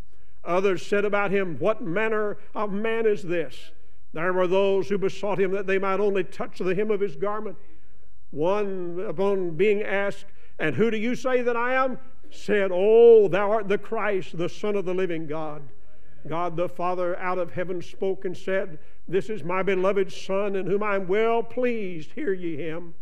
Others 0.48 0.84
said 0.84 1.04
about 1.04 1.30
him, 1.30 1.56
What 1.58 1.82
manner 1.82 2.38
of 2.54 2.72
man 2.72 3.06
is 3.06 3.22
this? 3.22 3.70
There 4.14 4.32
were 4.32 4.46
those 4.46 4.88
who 4.88 4.96
besought 4.96 5.38
him 5.38 5.52
that 5.52 5.66
they 5.66 5.78
might 5.78 6.00
only 6.00 6.24
touch 6.24 6.58
the 6.58 6.74
hem 6.74 6.90
of 6.90 7.00
his 7.00 7.16
garment. 7.16 7.56
One, 8.30 9.04
upon 9.06 9.56
being 9.56 9.82
asked, 9.82 10.24
And 10.58 10.74
who 10.74 10.90
do 10.90 10.96
you 10.96 11.14
say 11.14 11.42
that 11.42 11.56
I 11.56 11.74
am? 11.74 11.98
said, 12.30 12.70
Oh, 12.72 13.28
thou 13.28 13.50
art 13.50 13.68
the 13.68 13.78
Christ, 13.78 14.38
the 14.38 14.48
Son 14.48 14.74
of 14.74 14.87
the 14.87 14.94
living 14.94 15.26
God. 15.26 15.62
God 16.26 16.56
the 16.56 16.68
Father 16.68 17.16
out 17.18 17.38
of 17.38 17.52
heaven 17.52 17.80
spoke 17.82 18.24
and 18.24 18.37
said, 18.37 18.78
This 19.06 19.28
is 19.28 19.44
my 19.44 19.62
beloved 19.62 20.11
Son, 20.11 20.56
in 20.56 20.66
whom 20.66 20.82
I 20.82 20.96
am 20.96 21.06
well 21.06 21.42
pleased. 21.42 22.12
Hear 22.12 22.32
ye 22.32 22.56
him. 22.56 22.94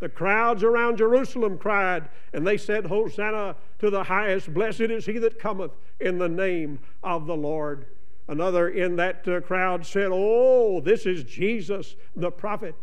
The 0.00 0.08
crowds 0.08 0.64
around 0.64 0.96
Jerusalem 0.96 1.58
cried, 1.58 2.08
and 2.32 2.46
they 2.46 2.56
said, 2.56 2.86
Hosanna 2.86 3.54
to 3.78 3.90
the 3.90 4.02
highest. 4.02 4.52
Blessed 4.52 4.80
is 4.80 5.06
he 5.06 5.18
that 5.18 5.38
cometh 5.38 5.72
in 6.00 6.18
the 6.18 6.28
name 6.28 6.80
of 7.02 7.26
the 7.26 7.36
Lord. 7.36 7.86
Another 8.26 8.70
in 8.70 8.96
that 8.96 9.28
uh, 9.28 9.40
crowd 9.40 9.84
said, 9.84 10.08
Oh, 10.10 10.80
this 10.80 11.04
is 11.04 11.24
Jesus 11.24 11.96
the 12.16 12.30
prophet. 12.30 12.74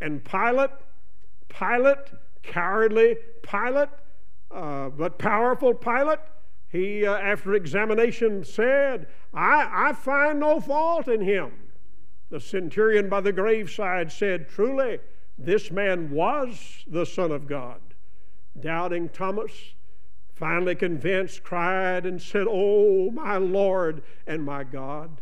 And 0.00 0.24
Pilate, 0.24 0.70
Pilate, 1.48 2.12
cowardly 2.42 3.16
Pilate, 3.42 3.90
uh, 4.50 4.88
but 4.88 5.18
powerful 5.18 5.74
Pilate, 5.74 6.20
he, 6.68 7.06
uh, 7.06 7.14
after 7.16 7.54
examination, 7.54 8.42
said, 8.42 9.06
I, 9.34 9.88
I 9.88 9.92
find 9.92 10.40
no 10.40 10.60
fault 10.60 11.08
in 11.08 11.20
him. 11.20 11.52
The 12.30 12.40
centurion 12.40 13.08
by 13.08 13.20
the 13.20 13.32
graveside 13.32 14.10
said, 14.10 14.48
Truly, 14.48 14.98
this 15.36 15.70
man 15.70 16.10
was 16.10 16.84
the 16.86 17.06
Son 17.06 17.32
of 17.32 17.46
God. 17.46 17.80
Doubting 18.58 19.08
Thomas, 19.08 19.50
finally 20.34 20.74
convinced, 20.74 21.42
cried 21.42 22.06
and 22.06 22.20
said, 22.20 22.46
Oh, 22.48 23.10
my 23.10 23.36
Lord 23.36 24.02
and 24.26 24.44
my 24.44 24.64
God. 24.64 25.20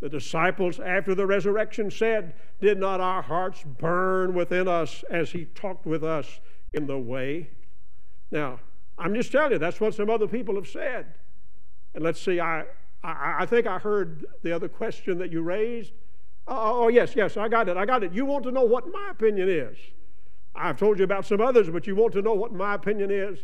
The 0.00 0.08
disciples, 0.08 0.78
after 0.78 1.14
the 1.14 1.26
resurrection, 1.26 1.90
said, 1.90 2.34
Did 2.60 2.78
not 2.78 3.00
our 3.00 3.22
hearts 3.22 3.64
burn 3.78 4.34
within 4.34 4.68
us 4.68 5.02
as 5.10 5.32
he 5.32 5.46
talked 5.46 5.86
with 5.86 6.04
us 6.04 6.40
in 6.72 6.86
the 6.86 6.98
way? 6.98 7.50
Now, 8.30 8.60
I'm 8.98 9.14
just 9.14 9.32
telling 9.32 9.52
you, 9.52 9.58
that's 9.58 9.80
what 9.80 9.94
some 9.94 10.10
other 10.10 10.28
people 10.28 10.54
have 10.56 10.68
said. 10.68 11.06
And 11.94 12.04
let's 12.04 12.20
see, 12.20 12.40
I, 12.40 12.64
I, 13.02 13.36
I 13.40 13.46
think 13.46 13.66
I 13.66 13.78
heard 13.78 14.26
the 14.42 14.52
other 14.52 14.68
question 14.68 15.18
that 15.18 15.32
you 15.32 15.42
raised. 15.42 15.92
Oh, 16.46 16.54
oh, 16.54 16.84
oh, 16.84 16.88
yes, 16.88 17.16
yes, 17.16 17.36
I 17.36 17.48
got 17.48 17.68
it. 17.68 17.76
I 17.76 17.86
got 17.86 18.04
it. 18.04 18.12
You 18.12 18.26
want 18.26 18.44
to 18.44 18.50
know 18.50 18.64
what 18.64 18.90
my 18.92 19.08
opinion 19.10 19.48
is. 19.48 19.76
I've 20.54 20.78
told 20.78 20.98
you 20.98 21.04
about 21.04 21.26
some 21.26 21.40
others, 21.40 21.70
but 21.70 21.86
you 21.86 21.96
want 21.96 22.12
to 22.14 22.22
know 22.22 22.34
what 22.34 22.52
my 22.52 22.74
opinion 22.74 23.10
is. 23.10 23.38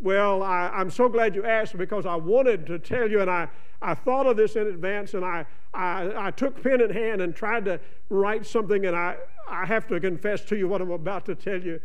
Well, 0.00 0.42
I, 0.42 0.70
am 0.74 0.90
so 0.90 1.08
glad 1.08 1.34
you 1.34 1.44
asked 1.44 1.76
because 1.78 2.04
I 2.04 2.16
wanted 2.16 2.66
to 2.66 2.78
tell 2.78 3.10
you, 3.10 3.20
and 3.20 3.30
I, 3.30 3.48
I 3.80 3.94
thought 3.94 4.26
of 4.26 4.36
this 4.36 4.56
in 4.56 4.66
advance, 4.66 5.14
and 5.14 5.24
I, 5.24 5.46
I, 5.72 6.26
I 6.26 6.30
took 6.30 6.62
pen 6.62 6.80
in 6.80 6.90
hand 6.90 7.22
and 7.22 7.34
tried 7.34 7.64
to 7.64 7.80
write 8.10 8.44
something, 8.46 8.86
and 8.86 8.94
I, 8.94 9.16
I 9.48 9.64
have 9.64 9.86
to 9.88 9.98
confess 10.00 10.44
to 10.46 10.56
you 10.56 10.68
what 10.68 10.80
I'm 10.80 10.90
about 10.90 11.24
to 11.26 11.34
tell 11.34 11.60
you. 11.60 11.80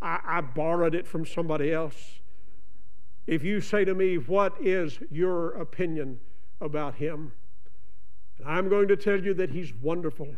I, 0.00 0.18
I 0.24 0.40
borrowed 0.40 0.94
it 0.94 1.06
from 1.06 1.24
somebody 1.24 1.72
else. 1.72 2.20
If 3.26 3.44
you 3.44 3.60
say 3.60 3.84
to 3.84 3.94
me, 3.94 4.18
What 4.18 4.54
is 4.60 4.98
your 5.10 5.50
opinion 5.52 6.18
about 6.60 6.96
him? 6.96 7.32
I'm 8.44 8.68
going 8.68 8.88
to 8.88 8.96
tell 8.96 9.22
you 9.22 9.34
that 9.34 9.50
he's 9.50 9.72
wonderful. 9.74 10.28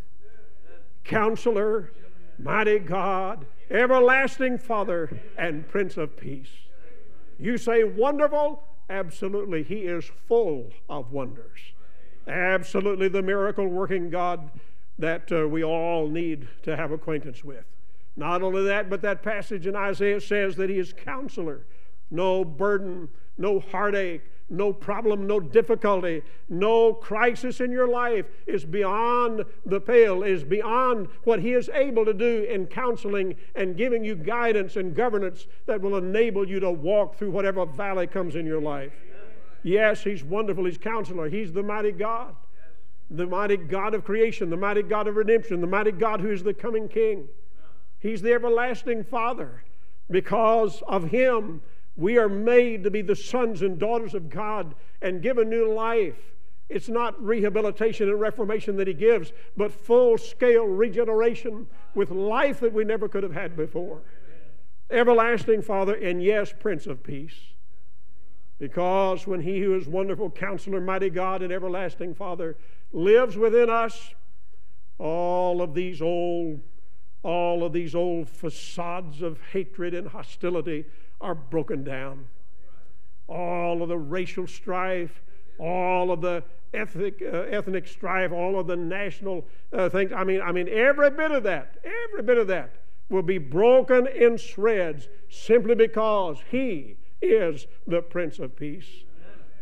Counselor, 1.05 1.93
mighty 2.39 2.79
God, 2.79 3.47
everlasting 3.71 4.59
Father, 4.59 5.21
and 5.37 5.67
Prince 5.69 5.97
of 5.97 6.17
Peace. 6.17 6.51
You 7.39 7.59
say 7.59 7.85
wonderful? 7.85 8.63
Absolutely. 8.91 9.63
He 9.63 9.81
is 9.81 10.11
full 10.29 10.71
of 10.89 11.13
wonders. 11.13 11.61
Absolutely 12.27 13.09
the 13.09 13.23
miracle 13.23 13.67
working 13.67 14.11
God 14.11 14.51
that 14.99 15.31
uh, 15.33 15.49
we 15.49 15.65
all 15.65 16.09
need 16.09 16.49
to 16.63 16.77
have 16.77 16.93
acquaintance 16.93 17.43
with. 17.43 17.65
Not 18.17 18.43
only 18.43 18.65
that, 18.65 18.89
but 18.89 19.03
that 19.03 19.23
passage 19.23 19.67
in 19.67 19.75
Isaiah 19.75 20.21
says 20.21 20.57
that 20.57 20.71
He 20.71 20.79
is 20.79 20.93
counselor. 20.93 21.67
No 22.11 22.45
burden, 22.45 23.09
no 23.37 23.59
heartache, 23.59 24.23
no 24.51 24.73
problem, 24.73 25.27
no 25.27 25.41
difficulty, 25.41 26.23
no 26.49 26.93
crisis 26.93 27.61
in 27.61 27.71
your 27.71 27.89
life 27.89 28.27
is 28.47 28.65
beyond 28.65 29.45
the 29.65 29.81
pale, 29.81 30.23
is 30.23 30.45
beyond 30.45 31.09
what 31.25 31.41
He 31.41 31.53
is 31.53 31.71
able 31.71 32.05
to 32.05 32.15
do 32.15 32.45
in 32.45 32.67
counseling 32.67 33.35
and 33.55 33.77
giving 33.77 34.05
you 34.05 34.15
guidance 34.15 34.77
and 34.77 34.95
governance 34.95 35.47
that 35.67 35.81
will 35.81 35.97
enable 35.97 36.49
you 36.49 36.61
to 36.61 36.71
walk 36.71 37.17
through 37.17 37.31
whatever 37.31 37.65
valley 37.65 38.07
comes 38.07 38.37
in 38.37 38.45
your 38.45 38.61
life. 38.61 38.93
Yes, 39.63 40.05
He's 40.05 40.23
wonderful. 40.23 40.67
He's 40.67 40.79
counselor. 40.79 41.29
He's 41.29 41.53
the 41.53 41.63
mighty 41.63 41.93
God, 41.93 42.37
the 43.11 43.27
mighty 43.27 43.57
God 43.57 43.95
of 43.95 44.05
creation, 44.05 44.51
the 44.51 44.57
mighty 44.57 44.83
God 44.83 45.09
of 45.09 45.17
redemption, 45.17 45.63
the 45.63 45.67
mighty 45.67 45.93
God 45.93 46.21
who 46.21 46.31
is 46.31 46.43
the 46.43 46.55
coming 46.55 46.87
King. 46.89 47.29
He's 47.99 48.21
the 48.21 48.35
everlasting 48.35 49.05
Father. 49.05 49.63
Because 50.11 50.83
of 50.87 51.05
Him, 51.05 51.63
we 51.97 52.19
are 52.19 52.29
made 52.29 52.85
to 52.85 52.91
be 52.91 53.03
the 53.03 53.17
sons 53.17 53.63
and 53.63 53.79
daughters 53.79 54.15
of 54.15 54.29
God 54.29 54.75
and 55.01 55.23
given 55.23 55.49
new 55.49 55.73
life. 55.73 56.19
It's 56.69 56.89
not 56.89 57.23
rehabilitation 57.23 58.09
and 58.09 58.21
reformation 58.21 58.77
that 58.77 58.89
He 58.89 58.95
gives, 58.95 59.33
but 59.57 59.71
full 59.71 60.19
scale 60.19 60.65
regeneration 60.65 61.67
with 61.95 62.11
life 62.11 62.61
that 62.61 62.73
we 62.73 62.85
never 62.85 63.09
could 63.09 63.23
have 63.23 63.35
had 63.35 63.57
before. 63.57 64.01
Everlasting 64.91 65.63
Father, 65.63 65.95
and 65.95 66.23
yes, 66.23 66.53
Prince 66.59 66.87
of 66.87 67.03
Peace. 67.03 67.39
Because 68.59 69.27
when 69.27 69.41
He 69.41 69.61
who 69.61 69.75
is 69.75 69.87
wonderful 69.87 70.31
counselor, 70.31 70.81
mighty 70.81 71.11
God, 71.11 71.43
and 71.43 71.53
everlasting 71.53 72.15
Father 72.15 72.57
lives 72.93 73.37
within 73.37 73.71
us, 73.71 74.15
all 74.99 75.61
of 75.61 75.75
these 75.75 76.01
old, 76.01 76.61
all 77.23 77.65
of 77.65 77.73
these 77.73 77.95
old 77.95 78.29
facades 78.29 79.23
of 79.23 79.39
hatred 79.53 79.95
and 79.95 80.09
hostility 80.09 80.87
are 81.21 81.35
broken 81.35 81.85
down. 81.85 82.27
All 83.29 83.83
of 83.83 83.89
the 83.89 83.99
racial 83.99 84.47
strife, 84.47 85.23
all 85.59 86.11
of 86.11 86.21
the 86.21 86.43
ethnic, 86.75 87.23
uh, 87.23 87.43
ethnic 87.43 87.87
strife, 87.87 88.33
all 88.33 88.59
of 88.59 88.67
the 88.67 88.77
national 88.77 89.47
uh, 89.73 89.89
things. 89.89 90.13
I 90.13 90.25
mean, 90.25 90.43
I 90.43 90.53
mean, 90.53 90.69
every 90.69 91.11
bit 91.11 91.31
of 91.31 91.43
that, 91.45 91.79
every 91.85 92.23
bit 92.23 92.39
of 92.39 92.49
that 92.49 92.75
will 93.09 93.23
be 93.23 93.39
broken 93.39 94.07
in 94.07 94.37
shreds 94.37 95.09
simply 95.31 95.75
because 95.75 96.39
He 96.51 96.97
is 97.23 97.67
the 97.87 98.03
Prince 98.03 98.39
of 98.39 98.57
Peace. 98.57 99.05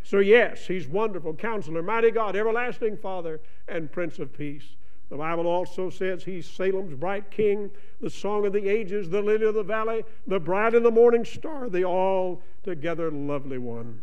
So, 0.03 0.19
yes, 0.19 0.67
He's 0.67 0.89
wonderful, 0.89 1.35
counselor, 1.35 1.83
mighty 1.83 2.11
God, 2.11 2.35
everlasting 2.35 2.97
Father, 2.97 3.41
and 3.69 3.93
Prince 3.93 4.19
of 4.19 4.37
Peace. 4.37 4.77
The 5.13 5.19
Bible 5.19 5.47
also 5.47 5.91
says 5.91 6.25
he's 6.25 6.49
Salem's 6.49 6.95
bright 6.95 7.31
king, 7.31 7.71
the 8.01 8.09
song 8.09 8.47
of 8.47 8.55
the 8.55 8.67
ages, 8.67 9.11
the 9.11 9.21
lily 9.21 9.45
of 9.45 9.53
the 9.53 9.63
valley, 9.63 10.07
the 10.27 10.41
bride 10.41 10.75
and 10.75 10.87
the 10.87 10.91
morning 10.91 11.27
star, 11.27 11.69
the 11.69 11.85
all 11.85 12.41
together 12.63 13.11
lovely 13.11 13.59
one. 13.59 14.01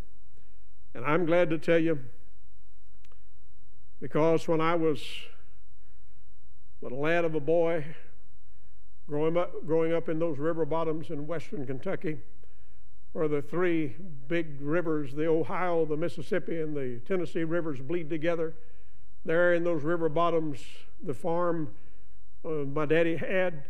And 0.93 1.03
I'm 1.03 1.25
glad 1.25 1.49
to 1.49 1.57
tell 1.57 1.79
you, 1.79 1.97
because 3.99 4.47
when 4.47 4.61
I 4.61 4.75
was 4.75 5.03
a 6.83 6.93
lad 6.93 7.25
of 7.25 7.33
a 7.33 7.39
boy, 7.39 7.83
growing 9.07 9.35
up, 9.35 9.65
growing 9.65 9.91
up 9.91 10.09
in 10.09 10.19
those 10.19 10.37
river 10.37 10.63
bottoms 10.63 11.09
in 11.09 11.25
western 11.25 11.65
Kentucky, 11.65 12.19
where 13.13 13.27
the 13.27 13.41
three 13.41 13.95
big 14.27 14.61
rivers, 14.61 15.15
the 15.15 15.25
Ohio, 15.25 15.85
the 15.85 15.97
Mississippi, 15.97 16.61
and 16.61 16.77
the 16.77 16.99
Tennessee 17.07 17.45
rivers 17.45 17.81
bleed 17.81 18.11
together, 18.11 18.53
there 19.25 19.53
in 19.53 19.63
those 19.63 19.83
river 19.83 20.09
bottoms, 20.09 20.59
the 21.03 21.13
farm 21.13 21.69
uh, 22.45 22.49
my 22.49 22.85
daddy 22.85 23.17
had 23.17 23.63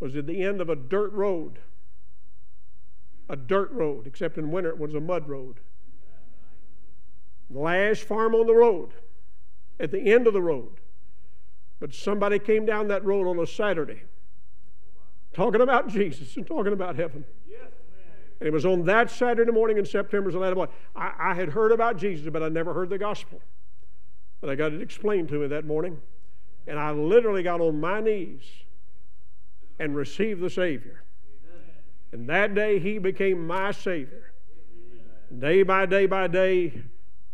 was 0.00 0.16
at 0.16 0.26
the 0.26 0.42
end 0.42 0.60
of 0.60 0.68
a 0.68 0.76
dirt 0.76 1.12
road. 1.12 1.58
A 3.28 3.36
dirt 3.36 3.72
road, 3.72 4.06
except 4.06 4.38
in 4.38 4.50
winter 4.50 4.70
it 4.70 4.78
was 4.78 4.94
a 4.94 5.00
mud 5.00 5.28
road. 5.28 5.56
The 7.50 7.58
last 7.58 8.02
farm 8.02 8.34
on 8.34 8.46
the 8.46 8.54
road, 8.54 8.90
at 9.80 9.90
the 9.90 10.12
end 10.12 10.26
of 10.26 10.32
the 10.32 10.42
road. 10.42 10.80
But 11.80 11.92
somebody 11.94 12.38
came 12.38 12.64
down 12.64 12.88
that 12.88 13.04
road 13.04 13.28
on 13.28 13.38
a 13.38 13.46
Saturday 13.46 14.02
talking 15.36 15.60
about 15.60 15.88
Jesus 15.88 16.36
and 16.36 16.46
talking 16.46 16.72
about 16.72 16.96
heaven. 16.96 17.24
And 18.40 18.46
it 18.46 18.52
was 18.52 18.66
on 18.66 18.84
that 18.86 19.10
Saturday 19.10 19.50
morning 19.50 19.78
in 19.78 19.84
September, 19.84 20.30
so 20.30 20.40
that 20.40 20.70
I, 20.94 21.30
I 21.30 21.34
had 21.34 21.50
heard 21.50 21.72
about 21.72 21.98
Jesus, 21.98 22.28
but 22.30 22.42
I 22.42 22.48
never 22.48 22.74
heard 22.74 22.90
the 22.90 22.98
gospel. 22.98 23.40
But 24.40 24.50
I 24.50 24.54
got 24.54 24.72
it 24.72 24.82
explained 24.82 25.28
to 25.30 25.40
me 25.40 25.46
that 25.48 25.64
morning. 25.64 26.00
And 26.66 26.78
I 26.78 26.90
literally 26.90 27.42
got 27.42 27.60
on 27.60 27.80
my 27.80 28.00
knees 28.00 28.42
and 29.78 29.94
received 29.94 30.40
the 30.40 30.50
Savior. 30.50 31.02
And 32.12 32.28
that 32.28 32.54
day 32.54 32.78
he 32.78 32.98
became 32.98 33.46
my 33.46 33.72
Savior. 33.72 34.32
Day 35.38 35.62
by 35.62 35.86
day 35.86 36.06
by 36.06 36.28
day, 36.28 36.82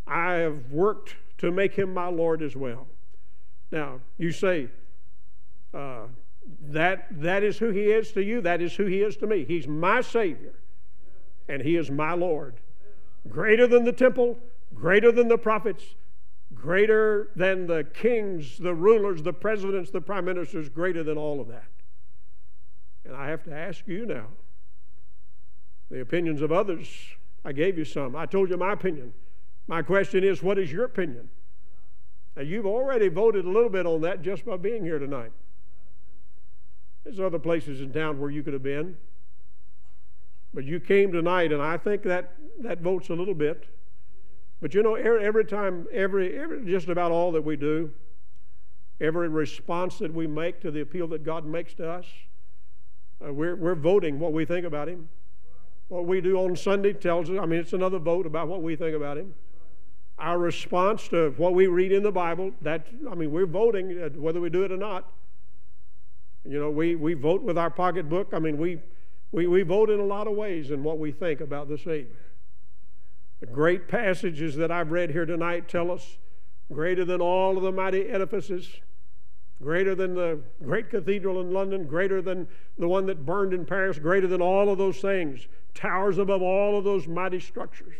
I 0.06 0.34
have 0.34 0.70
worked 0.70 1.16
to 1.38 1.50
make 1.50 1.74
him 1.74 1.92
my 1.92 2.08
Lord 2.08 2.42
as 2.42 2.56
well. 2.56 2.86
Now, 3.70 4.00
you 4.18 4.32
say, 4.32 4.68
uh, 5.72 6.06
that, 6.68 7.06
that 7.20 7.42
is 7.42 7.58
who 7.58 7.70
he 7.70 7.84
is 7.84 8.12
to 8.12 8.22
you, 8.22 8.40
that 8.42 8.60
is 8.60 8.74
who 8.74 8.86
he 8.86 9.02
is 9.02 9.16
to 9.18 9.26
me. 9.26 9.44
He's 9.44 9.66
my 9.66 10.00
Savior, 10.00 10.54
and 11.48 11.62
he 11.62 11.76
is 11.76 11.90
my 11.90 12.12
Lord. 12.14 12.54
Greater 13.28 13.66
than 13.66 13.84
the 13.84 13.92
temple, 13.92 14.38
greater 14.74 15.12
than 15.12 15.28
the 15.28 15.38
prophets, 15.38 15.94
greater 16.62 17.30
than 17.34 17.66
the 17.66 17.82
kings, 17.92 18.56
the 18.56 18.72
rulers, 18.72 19.20
the 19.20 19.32
presidents, 19.32 19.90
the 19.90 20.00
prime 20.00 20.24
ministers, 20.24 20.68
greater 20.68 21.02
than 21.02 21.18
all 21.18 21.40
of 21.40 21.48
that. 21.48 21.66
And 23.04 23.16
I 23.16 23.28
have 23.28 23.42
to 23.44 23.52
ask 23.52 23.86
you 23.88 24.06
now 24.06 24.28
the 25.90 26.00
opinions 26.00 26.40
of 26.40 26.52
others. 26.52 26.88
I 27.44 27.52
gave 27.52 27.76
you 27.76 27.84
some. 27.84 28.14
I 28.14 28.26
told 28.26 28.48
you 28.48 28.56
my 28.56 28.72
opinion. 28.72 29.12
My 29.66 29.82
question 29.82 30.22
is, 30.22 30.40
what 30.40 30.56
is 30.56 30.70
your 30.70 30.84
opinion? 30.84 31.28
Now, 32.36 32.42
you've 32.42 32.66
already 32.66 33.08
voted 33.08 33.44
a 33.44 33.50
little 33.50 33.68
bit 33.68 33.84
on 33.84 34.00
that 34.02 34.22
just 34.22 34.46
by 34.46 34.56
being 34.56 34.84
here 34.84 35.00
tonight. 35.00 35.32
There's 37.02 37.18
other 37.18 37.40
places 37.40 37.80
in 37.80 37.92
town 37.92 38.20
where 38.20 38.30
you 38.30 38.44
could 38.44 38.52
have 38.52 38.62
been. 38.62 38.96
But 40.54 40.64
you 40.64 40.78
came 40.78 41.10
tonight, 41.10 41.52
and 41.52 41.60
I 41.60 41.76
think 41.76 42.04
that, 42.04 42.34
that 42.60 42.80
votes 42.80 43.08
a 43.08 43.14
little 43.14 43.34
bit. 43.34 43.66
But 44.62 44.74
you 44.74 44.82
know, 44.84 44.94
every, 44.94 45.44
time, 45.44 45.88
every, 45.92 46.38
every, 46.38 46.64
just 46.64 46.88
about 46.88 47.10
all 47.10 47.32
that 47.32 47.42
we 47.42 47.56
do, 47.56 47.90
every 49.00 49.28
response 49.28 49.98
that 49.98 50.14
we 50.14 50.28
make 50.28 50.60
to 50.60 50.70
the 50.70 50.82
appeal 50.82 51.08
that 51.08 51.24
God 51.24 51.44
makes 51.44 51.74
to 51.74 51.90
us, 51.90 52.06
uh, 53.26 53.32
we're, 53.32 53.56
we're 53.56 53.74
voting 53.74 54.20
what 54.20 54.32
we 54.32 54.44
think 54.44 54.64
about 54.64 54.88
Him. 54.88 55.08
What 55.88 56.06
we 56.06 56.20
do 56.20 56.38
on 56.38 56.54
Sunday 56.54 56.92
tells 56.92 57.28
us, 57.28 57.38
I 57.40 57.44
mean, 57.44 57.58
it's 57.58 57.72
another 57.72 57.98
vote 57.98 58.24
about 58.24 58.46
what 58.46 58.62
we 58.62 58.76
think 58.76 58.94
about 58.94 59.18
Him. 59.18 59.34
Our 60.16 60.38
response 60.38 61.08
to 61.08 61.34
what 61.36 61.54
we 61.54 61.66
read 61.66 61.90
in 61.90 62.04
the 62.04 62.12
Bible, 62.12 62.52
that, 62.62 62.86
I 63.10 63.16
mean, 63.16 63.32
we're 63.32 63.46
voting 63.46 63.90
whether 64.22 64.40
we 64.40 64.48
do 64.48 64.62
it 64.62 64.70
or 64.70 64.76
not. 64.76 65.12
You 66.48 66.60
know, 66.60 66.70
we, 66.70 66.94
we 66.94 67.14
vote 67.14 67.42
with 67.42 67.58
our 67.58 67.70
pocketbook. 67.70 68.28
I 68.32 68.38
mean, 68.38 68.58
we, 68.58 68.78
we, 69.32 69.48
we 69.48 69.62
vote 69.62 69.90
in 69.90 69.98
a 69.98 70.04
lot 70.04 70.28
of 70.28 70.36
ways 70.36 70.70
in 70.70 70.84
what 70.84 71.00
we 71.00 71.10
think 71.10 71.40
about 71.40 71.68
the 71.68 71.78
Savior. 71.78 72.06
The 73.42 73.48
great 73.48 73.88
passages 73.88 74.54
that 74.54 74.70
I've 74.70 74.92
read 74.92 75.10
here 75.10 75.26
tonight 75.26 75.68
tell 75.68 75.90
us 75.90 76.18
greater 76.72 77.04
than 77.04 77.20
all 77.20 77.56
of 77.56 77.64
the 77.64 77.72
mighty 77.72 78.08
edifices, 78.08 78.70
greater 79.60 79.96
than 79.96 80.14
the 80.14 80.38
great 80.62 80.90
cathedral 80.90 81.40
in 81.40 81.50
London, 81.50 81.88
greater 81.88 82.22
than 82.22 82.46
the 82.78 82.86
one 82.86 83.04
that 83.06 83.26
burned 83.26 83.52
in 83.52 83.66
Paris, 83.66 83.98
greater 83.98 84.28
than 84.28 84.40
all 84.40 84.70
of 84.70 84.78
those 84.78 85.00
things, 85.00 85.48
towers 85.74 86.18
above 86.18 86.40
all 86.40 86.78
of 86.78 86.84
those 86.84 87.08
mighty 87.08 87.40
structures. 87.40 87.96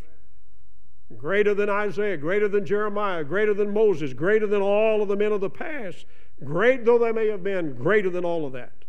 greater 1.19 1.55
than 1.55 1.69
Isaiah, 1.69 2.17
greater 2.17 2.47
than 2.47 2.65
Jeremiah, 2.65 3.25
greater 3.25 3.53
than 3.53 3.75
Moses, 3.75 4.13
greater 4.13 4.47
than 4.47 4.63
all 4.63 5.03
of 5.03 5.09
the 5.09 5.17
men 5.17 5.33
of 5.33 5.41
the 5.41 5.51
past, 5.51 6.07
great 6.45 6.85
though 6.85 6.99
they 6.99 7.11
may 7.11 7.27
have 7.27 7.43
been, 7.43 7.75
greater 7.75 8.11
than 8.11 8.25
all 8.25 8.47
of 8.47 8.53
that. 8.53 8.85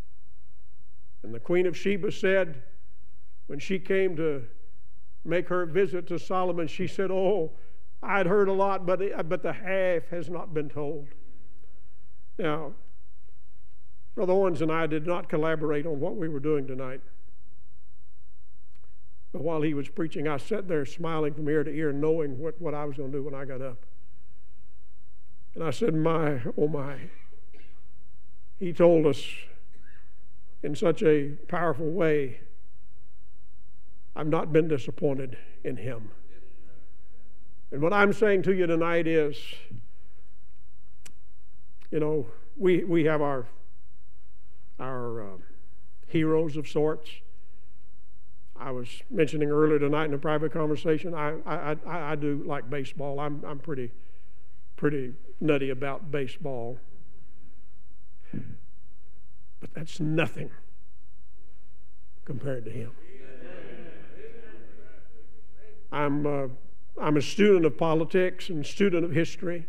And 1.23 1.33
the 1.33 1.39
Queen 1.39 1.65
of 1.65 1.75
Sheba 1.75 2.11
said, 2.11 2.61
when 3.47 3.57
she 3.57 3.79
came 3.79 4.15
to 4.17 4.43
make 5.25 5.47
her 5.49 5.65
visit 5.65 6.07
to 6.07 6.19
Solomon, 6.19 6.67
she 6.67 6.87
said, 6.87 7.11
Oh, 7.11 7.51
I'd 8.01 8.25
heard 8.25 8.49
a 8.49 8.53
lot, 8.53 8.85
but, 8.85 8.99
but 9.29 9.43
the 9.43 9.53
half 9.53 10.09
has 10.09 10.29
not 10.29 10.53
been 10.53 10.69
told. 10.69 11.07
Now, 12.37 12.73
Brother 14.15 14.33
Owens 14.33 14.61
and 14.61 14.71
I 14.71 14.87
did 14.87 15.07
not 15.07 15.29
collaborate 15.29 15.85
on 15.85 15.99
what 15.99 16.15
we 16.15 16.27
were 16.27 16.39
doing 16.39 16.67
tonight. 16.67 17.01
But 19.31 19.41
while 19.41 19.61
he 19.61 19.73
was 19.73 19.89
preaching, 19.89 20.27
I 20.27 20.37
sat 20.37 20.67
there 20.67 20.85
smiling 20.85 21.33
from 21.33 21.49
ear 21.49 21.63
to 21.63 21.71
ear, 21.71 21.91
knowing 21.91 22.37
what, 22.37 22.61
what 22.61 22.75
I 22.75 22.85
was 22.85 22.97
going 22.97 23.11
to 23.11 23.17
do 23.17 23.23
when 23.23 23.33
I 23.33 23.45
got 23.45 23.61
up. 23.61 23.85
And 25.55 25.63
I 25.63 25.71
said, 25.71 25.95
My, 25.95 26.41
oh 26.57 26.67
my. 26.67 26.97
He 28.59 28.71
told 28.71 29.07
us 29.07 29.25
in 30.61 30.75
such 30.75 31.01
a 31.03 31.29
powerful 31.47 31.89
way, 31.89 32.41
I've 34.15 34.27
not 34.27 34.53
been 34.53 34.67
disappointed 34.67 35.37
in 35.63 35.77
him. 35.77 36.11
And 37.71 37.81
what 37.81 37.93
I'm 37.93 38.13
saying 38.13 38.43
to 38.43 38.53
you 38.53 38.67
tonight 38.67 39.07
is, 39.07 39.37
you 41.89 41.99
know, 41.99 42.27
we, 42.55 42.83
we 42.83 43.05
have 43.05 43.21
our, 43.21 43.47
our 44.79 45.23
uh, 45.23 45.37
heroes 46.07 46.55
of 46.55 46.67
sorts. 46.67 47.09
I 48.55 48.69
was 48.69 49.01
mentioning 49.09 49.49
earlier 49.49 49.79
tonight 49.79 50.05
in 50.05 50.13
a 50.13 50.19
private 50.19 50.53
conversation, 50.53 51.15
I, 51.15 51.35
I, 51.45 51.75
I, 51.87 52.11
I 52.11 52.15
do 52.15 52.43
like 52.45 52.69
baseball. 52.69 53.19
I'm, 53.19 53.43
I'm 53.45 53.57
pretty, 53.57 53.91
pretty 54.75 55.13
nutty 55.41 55.71
about 55.71 56.11
baseball. 56.11 56.77
But 58.31 59.73
that's 59.73 59.99
nothing 59.99 60.51
compared 62.25 62.65
to 62.65 62.71
him. 62.71 62.91
I'm, 66.03 66.25
uh, 66.27 66.47
I'm 67.01 67.17
a 67.17 67.21
student 67.21 67.65
of 67.65 67.77
politics 67.77 68.49
and 68.49 68.65
student 68.65 69.05
of 69.05 69.11
history. 69.11 69.67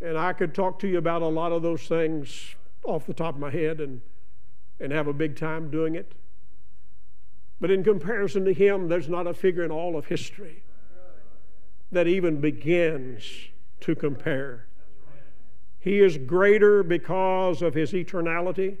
And 0.00 0.16
I 0.16 0.32
could 0.32 0.54
talk 0.54 0.78
to 0.80 0.88
you 0.88 0.98
about 0.98 1.22
a 1.22 1.28
lot 1.28 1.52
of 1.52 1.62
those 1.62 1.82
things 1.82 2.54
off 2.84 3.06
the 3.06 3.14
top 3.14 3.34
of 3.34 3.40
my 3.40 3.50
head 3.50 3.80
and, 3.80 4.00
and 4.80 4.92
have 4.92 5.06
a 5.06 5.12
big 5.12 5.36
time 5.36 5.70
doing 5.70 5.94
it. 5.94 6.12
But 7.60 7.70
in 7.70 7.84
comparison 7.84 8.44
to 8.46 8.52
him, 8.52 8.88
there's 8.88 9.08
not 9.08 9.26
a 9.26 9.34
figure 9.34 9.64
in 9.64 9.70
all 9.70 9.96
of 9.96 10.06
history 10.06 10.62
that 11.92 12.08
even 12.08 12.40
begins 12.40 13.22
to 13.80 13.94
compare. 13.94 14.66
He 15.78 16.00
is 16.00 16.16
greater 16.16 16.82
because 16.82 17.62
of 17.62 17.74
his 17.74 17.92
eternality. 17.92 18.78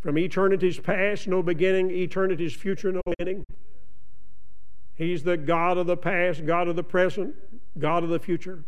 From 0.00 0.18
eternity's 0.18 0.78
past, 0.78 1.26
no 1.26 1.42
beginning, 1.42 1.90
eternity's 1.90 2.54
future, 2.54 2.92
no 2.92 3.02
ending. 3.18 3.44
He's 4.98 5.22
the 5.22 5.36
God 5.36 5.78
of 5.78 5.86
the 5.86 5.96
past, 5.96 6.44
God 6.44 6.66
of 6.66 6.74
the 6.74 6.82
present, 6.82 7.32
God 7.78 8.02
of 8.02 8.10
the 8.10 8.18
future. 8.18 8.64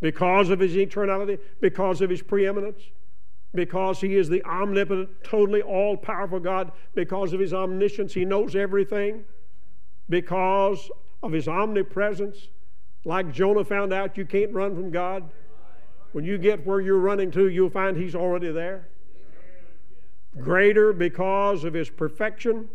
Because 0.00 0.50
of 0.50 0.58
his 0.58 0.74
eternality, 0.74 1.38
because 1.60 2.00
of 2.00 2.10
his 2.10 2.22
preeminence, 2.22 2.82
because 3.54 4.00
he 4.00 4.16
is 4.16 4.28
the 4.28 4.44
omnipotent, 4.44 5.08
totally 5.22 5.62
all 5.62 5.96
powerful 5.96 6.40
God, 6.40 6.72
because 6.94 7.32
of 7.32 7.38
his 7.38 7.54
omniscience, 7.54 8.12
he 8.12 8.24
knows 8.24 8.56
everything, 8.56 9.24
because 10.08 10.90
of 11.22 11.30
his 11.30 11.46
omnipresence. 11.46 12.48
Like 13.04 13.32
Jonah 13.32 13.64
found 13.64 13.92
out, 13.92 14.16
you 14.16 14.26
can't 14.26 14.52
run 14.52 14.74
from 14.74 14.90
God. 14.90 15.30
When 16.12 16.24
you 16.24 16.36
get 16.36 16.66
where 16.66 16.80
you're 16.80 16.98
running 16.98 17.30
to, 17.32 17.48
you'll 17.48 17.70
find 17.70 17.96
he's 17.96 18.16
already 18.16 18.50
there. 18.50 18.88
Greater 20.40 20.92
because 20.92 21.62
of 21.62 21.74
his 21.74 21.90
perfection 21.90 22.68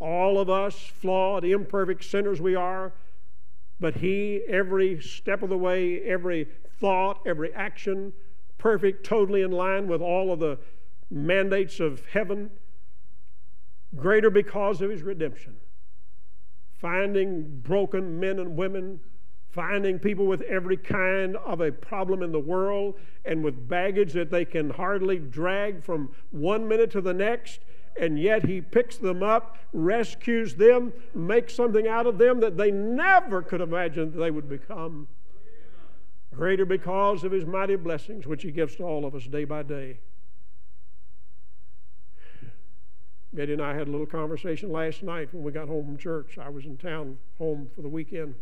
all 0.00 0.38
of 0.38 0.50
us, 0.50 0.74
flawed, 0.76 1.44
imperfect 1.44 2.04
sinners 2.04 2.40
we 2.40 2.54
are, 2.54 2.92
but 3.80 3.96
He, 3.96 4.42
every 4.48 5.00
step 5.00 5.42
of 5.42 5.50
the 5.50 5.58
way, 5.58 6.00
every 6.02 6.48
thought, 6.80 7.20
every 7.26 7.52
action, 7.54 8.12
perfect, 8.58 9.04
totally 9.04 9.42
in 9.42 9.52
line 9.52 9.88
with 9.88 10.00
all 10.00 10.32
of 10.32 10.40
the 10.40 10.58
mandates 11.10 11.80
of 11.80 12.04
heaven, 12.06 12.50
greater 13.96 14.30
because 14.30 14.80
of 14.80 14.90
His 14.90 15.02
redemption. 15.02 15.56
Finding 16.72 17.60
broken 17.60 18.18
men 18.18 18.38
and 18.38 18.56
women, 18.56 19.00
finding 19.50 19.98
people 19.98 20.26
with 20.26 20.42
every 20.42 20.76
kind 20.76 21.36
of 21.36 21.60
a 21.60 21.70
problem 21.70 22.22
in 22.22 22.32
the 22.32 22.40
world 22.40 22.98
and 23.24 23.42
with 23.42 23.68
baggage 23.68 24.12
that 24.12 24.30
they 24.30 24.44
can 24.44 24.68
hardly 24.68 25.18
drag 25.18 25.82
from 25.82 26.10
one 26.32 26.66
minute 26.66 26.90
to 26.90 27.00
the 27.00 27.14
next 27.14 27.60
and 27.96 28.18
yet 28.18 28.46
he 28.46 28.60
picks 28.60 28.96
them 28.96 29.22
up, 29.22 29.58
rescues 29.72 30.54
them, 30.54 30.92
makes 31.14 31.54
something 31.54 31.86
out 31.86 32.06
of 32.06 32.18
them 32.18 32.40
that 32.40 32.56
they 32.56 32.70
never 32.70 33.42
could 33.42 33.60
imagine 33.60 34.16
they 34.16 34.30
would 34.30 34.48
become. 34.48 35.06
Greater 36.34 36.64
because 36.64 37.22
of 37.22 37.30
his 37.30 37.46
mighty 37.46 37.76
blessings, 37.76 38.26
which 38.26 38.42
he 38.42 38.50
gives 38.50 38.74
to 38.76 38.82
all 38.82 39.04
of 39.04 39.14
us 39.14 39.24
day 39.24 39.44
by 39.44 39.62
day. 39.62 39.98
Betty 43.32 43.52
and 43.52 43.62
I 43.62 43.74
had 43.74 43.88
a 43.88 43.90
little 43.90 44.06
conversation 44.06 44.70
last 44.70 45.02
night 45.02 45.32
when 45.32 45.42
we 45.42 45.50
got 45.50 45.68
home 45.68 45.84
from 45.84 45.96
church. 45.96 46.38
I 46.38 46.48
was 46.48 46.64
in 46.64 46.76
town 46.76 47.18
home 47.38 47.68
for 47.74 47.82
the 47.82 47.88
weekend. 47.88 48.34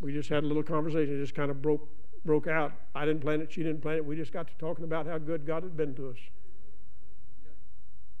We 0.00 0.12
just 0.12 0.28
had 0.28 0.42
a 0.42 0.46
little 0.46 0.62
conversation, 0.62 1.16
it 1.16 1.20
just 1.20 1.34
kind 1.34 1.50
of 1.50 1.62
broke 1.62 1.88
broke 2.24 2.46
out. 2.46 2.72
I 2.94 3.04
didn't 3.04 3.20
plan 3.20 3.40
it, 3.40 3.52
she 3.52 3.62
didn't 3.62 3.82
plan 3.82 3.96
it. 3.96 4.04
We 4.04 4.16
just 4.16 4.32
got 4.32 4.46
to 4.48 4.54
talking 4.58 4.84
about 4.84 5.06
how 5.06 5.18
good 5.18 5.44
God 5.44 5.64
had 5.64 5.76
been 5.76 5.94
to 5.96 6.10
us. 6.10 6.18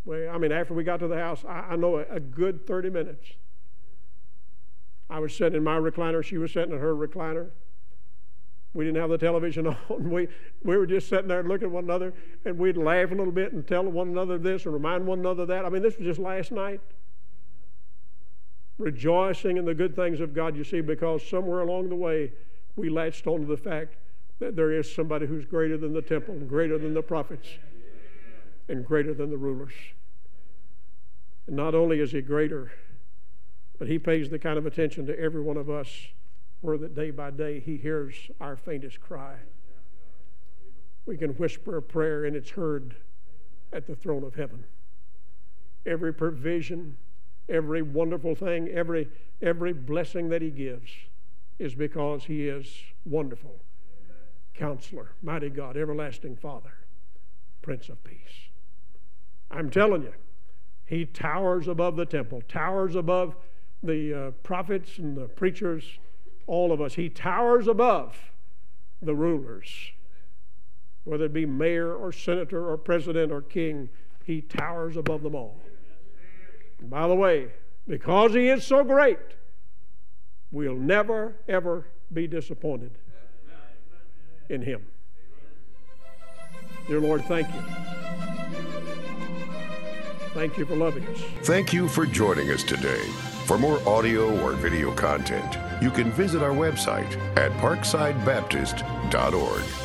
Well, 0.04 0.34
I 0.34 0.38
mean, 0.38 0.52
after 0.52 0.74
we 0.74 0.84
got 0.84 0.98
to 1.00 1.08
the 1.08 1.18
house, 1.18 1.44
I, 1.46 1.60
I 1.70 1.76
know 1.76 1.98
a, 1.98 2.02
a, 2.10 2.20
good 2.20 2.66
30 2.66 2.90
minutes. 2.90 3.26
I 5.08 5.20
was 5.20 5.34
sitting 5.34 5.56
in 5.56 5.62
my 5.62 5.76
recliner, 5.76 6.24
she 6.24 6.38
was 6.38 6.52
sitting 6.52 6.72
in 6.72 6.80
her 6.80 6.94
recliner. 6.94 7.50
We 8.74 8.84
didn't 8.84 9.00
have 9.00 9.10
the 9.10 9.18
television 9.18 9.66
on. 9.88 10.10
We, 10.10 10.28
we 10.64 10.76
were 10.76 10.86
just 10.86 11.08
sitting 11.08 11.28
there 11.28 11.42
looking 11.42 11.66
at 11.66 11.72
one 11.72 11.84
another, 11.84 12.14
and 12.44 12.58
we'd 12.58 12.76
laugh 12.76 13.12
a 13.12 13.14
little 13.14 13.32
bit 13.32 13.52
and 13.52 13.66
tell 13.66 13.84
one 13.84 14.08
another 14.08 14.38
this 14.38 14.64
and 14.64 14.74
remind 14.74 15.06
one 15.06 15.20
another 15.20 15.46
that. 15.46 15.64
I 15.64 15.68
mean, 15.68 15.82
this 15.82 15.96
was 15.98 16.06
just 16.06 16.20
last 16.20 16.50
night. 16.50 16.80
Rejoicing 18.78 19.58
in 19.58 19.66
the 19.66 19.74
good 19.74 19.94
things 19.94 20.20
of 20.20 20.34
God, 20.34 20.56
you 20.56 20.64
see, 20.64 20.80
because 20.80 21.24
somewhere 21.28 21.60
along 21.60 21.90
the 21.90 21.94
way, 21.94 22.32
we 22.74 22.88
latched 22.88 23.26
onto 23.26 23.46
the 23.46 23.56
fact 23.56 23.96
that 24.40 24.56
there 24.56 24.72
is 24.72 24.92
somebody 24.92 25.26
who's 25.26 25.44
greater 25.44 25.76
than 25.76 25.92
the 25.92 26.02
temple, 26.02 26.34
greater 26.48 26.78
than 26.78 26.94
the 26.94 27.02
prophets 27.02 27.46
and 28.68 28.84
greater 28.84 29.14
than 29.14 29.30
the 29.30 29.36
rulers. 29.36 29.72
And 31.46 31.56
not 31.56 31.74
only 31.74 32.00
is 32.00 32.12
he 32.12 32.22
greater, 32.22 32.72
but 33.78 33.88
he 33.88 33.98
pays 33.98 34.30
the 34.30 34.38
kind 34.38 34.58
of 34.58 34.66
attention 34.66 35.06
to 35.06 35.18
every 35.18 35.42
one 35.42 35.56
of 35.56 35.68
us 35.68 35.88
where 36.60 36.78
that 36.78 36.94
day 36.94 37.10
by 37.10 37.30
day 37.30 37.60
he 37.60 37.76
hears 37.76 38.14
our 38.40 38.56
faintest 38.56 39.00
cry. 39.00 39.34
We 41.04 41.16
can 41.16 41.30
whisper 41.30 41.78
a 41.78 41.82
prayer 41.82 42.24
and 42.24 42.36
it's 42.36 42.50
heard 42.50 42.94
at 43.72 43.86
the 43.86 43.96
throne 43.96 44.22
of 44.22 44.34
heaven. 44.36 44.64
Every 45.84 46.14
provision, 46.14 46.96
every 47.48 47.82
wonderful 47.82 48.36
thing, 48.36 48.68
every, 48.68 49.08
every 49.40 49.72
blessing 49.72 50.28
that 50.28 50.42
he 50.42 50.50
gives 50.50 50.90
is 51.58 51.74
because 51.74 52.24
he 52.24 52.48
is 52.48 52.72
wonderful. 53.04 53.56
Counselor, 54.54 55.10
mighty 55.22 55.50
God, 55.50 55.76
everlasting 55.76 56.36
Father, 56.36 56.74
Prince 57.62 57.88
of 57.88 58.02
Peace. 58.04 58.51
I'm 59.52 59.70
telling 59.70 60.02
you, 60.02 60.14
he 60.86 61.04
towers 61.04 61.68
above 61.68 61.96
the 61.96 62.06
temple, 62.06 62.42
towers 62.48 62.96
above 62.96 63.36
the 63.82 64.14
uh, 64.14 64.30
prophets 64.42 64.98
and 64.98 65.16
the 65.16 65.26
preachers, 65.26 65.98
all 66.46 66.72
of 66.72 66.80
us. 66.80 66.94
He 66.94 67.08
towers 67.08 67.66
above 67.68 68.16
the 69.00 69.14
rulers, 69.14 69.68
whether 71.04 71.24
it 71.24 71.32
be 71.32 71.46
mayor 71.46 71.94
or 71.94 72.12
senator 72.12 72.70
or 72.70 72.76
president 72.76 73.32
or 73.32 73.42
king, 73.42 73.88
he 74.24 74.40
towers 74.40 74.96
above 74.96 75.22
them 75.22 75.34
all. 75.34 75.60
And 76.80 76.88
by 76.88 77.08
the 77.08 77.14
way, 77.14 77.48
because 77.86 78.32
he 78.32 78.48
is 78.48 78.64
so 78.64 78.84
great, 78.84 79.18
we'll 80.50 80.76
never, 80.76 81.36
ever 81.48 81.86
be 82.12 82.26
disappointed 82.26 82.92
in 84.48 84.62
him. 84.62 84.86
Dear 86.86 87.00
Lord, 87.00 87.24
thank 87.24 87.48
you. 87.48 88.91
Thank 90.34 90.58
you 90.58 90.64
for 90.64 90.76
loving 90.76 91.04
us. 91.06 91.20
Thank 91.42 91.72
you 91.72 91.88
for 91.88 92.06
joining 92.06 92.50
us 92.50 92.62
today. 92.62 93.02
For 93.46 93.58
more 93.58 93.80
audio 93.86 94.40
or 94.42 94.52
video 94.52 94.94
content, 94.94 95.58
you 95.82 95.90
can 95.90 96.12
visit 96.12 96.42
our 96.42 96.52
website 96.52 97.16
at 97.36 97.50
parksidebaptist.org. 97.52 99.81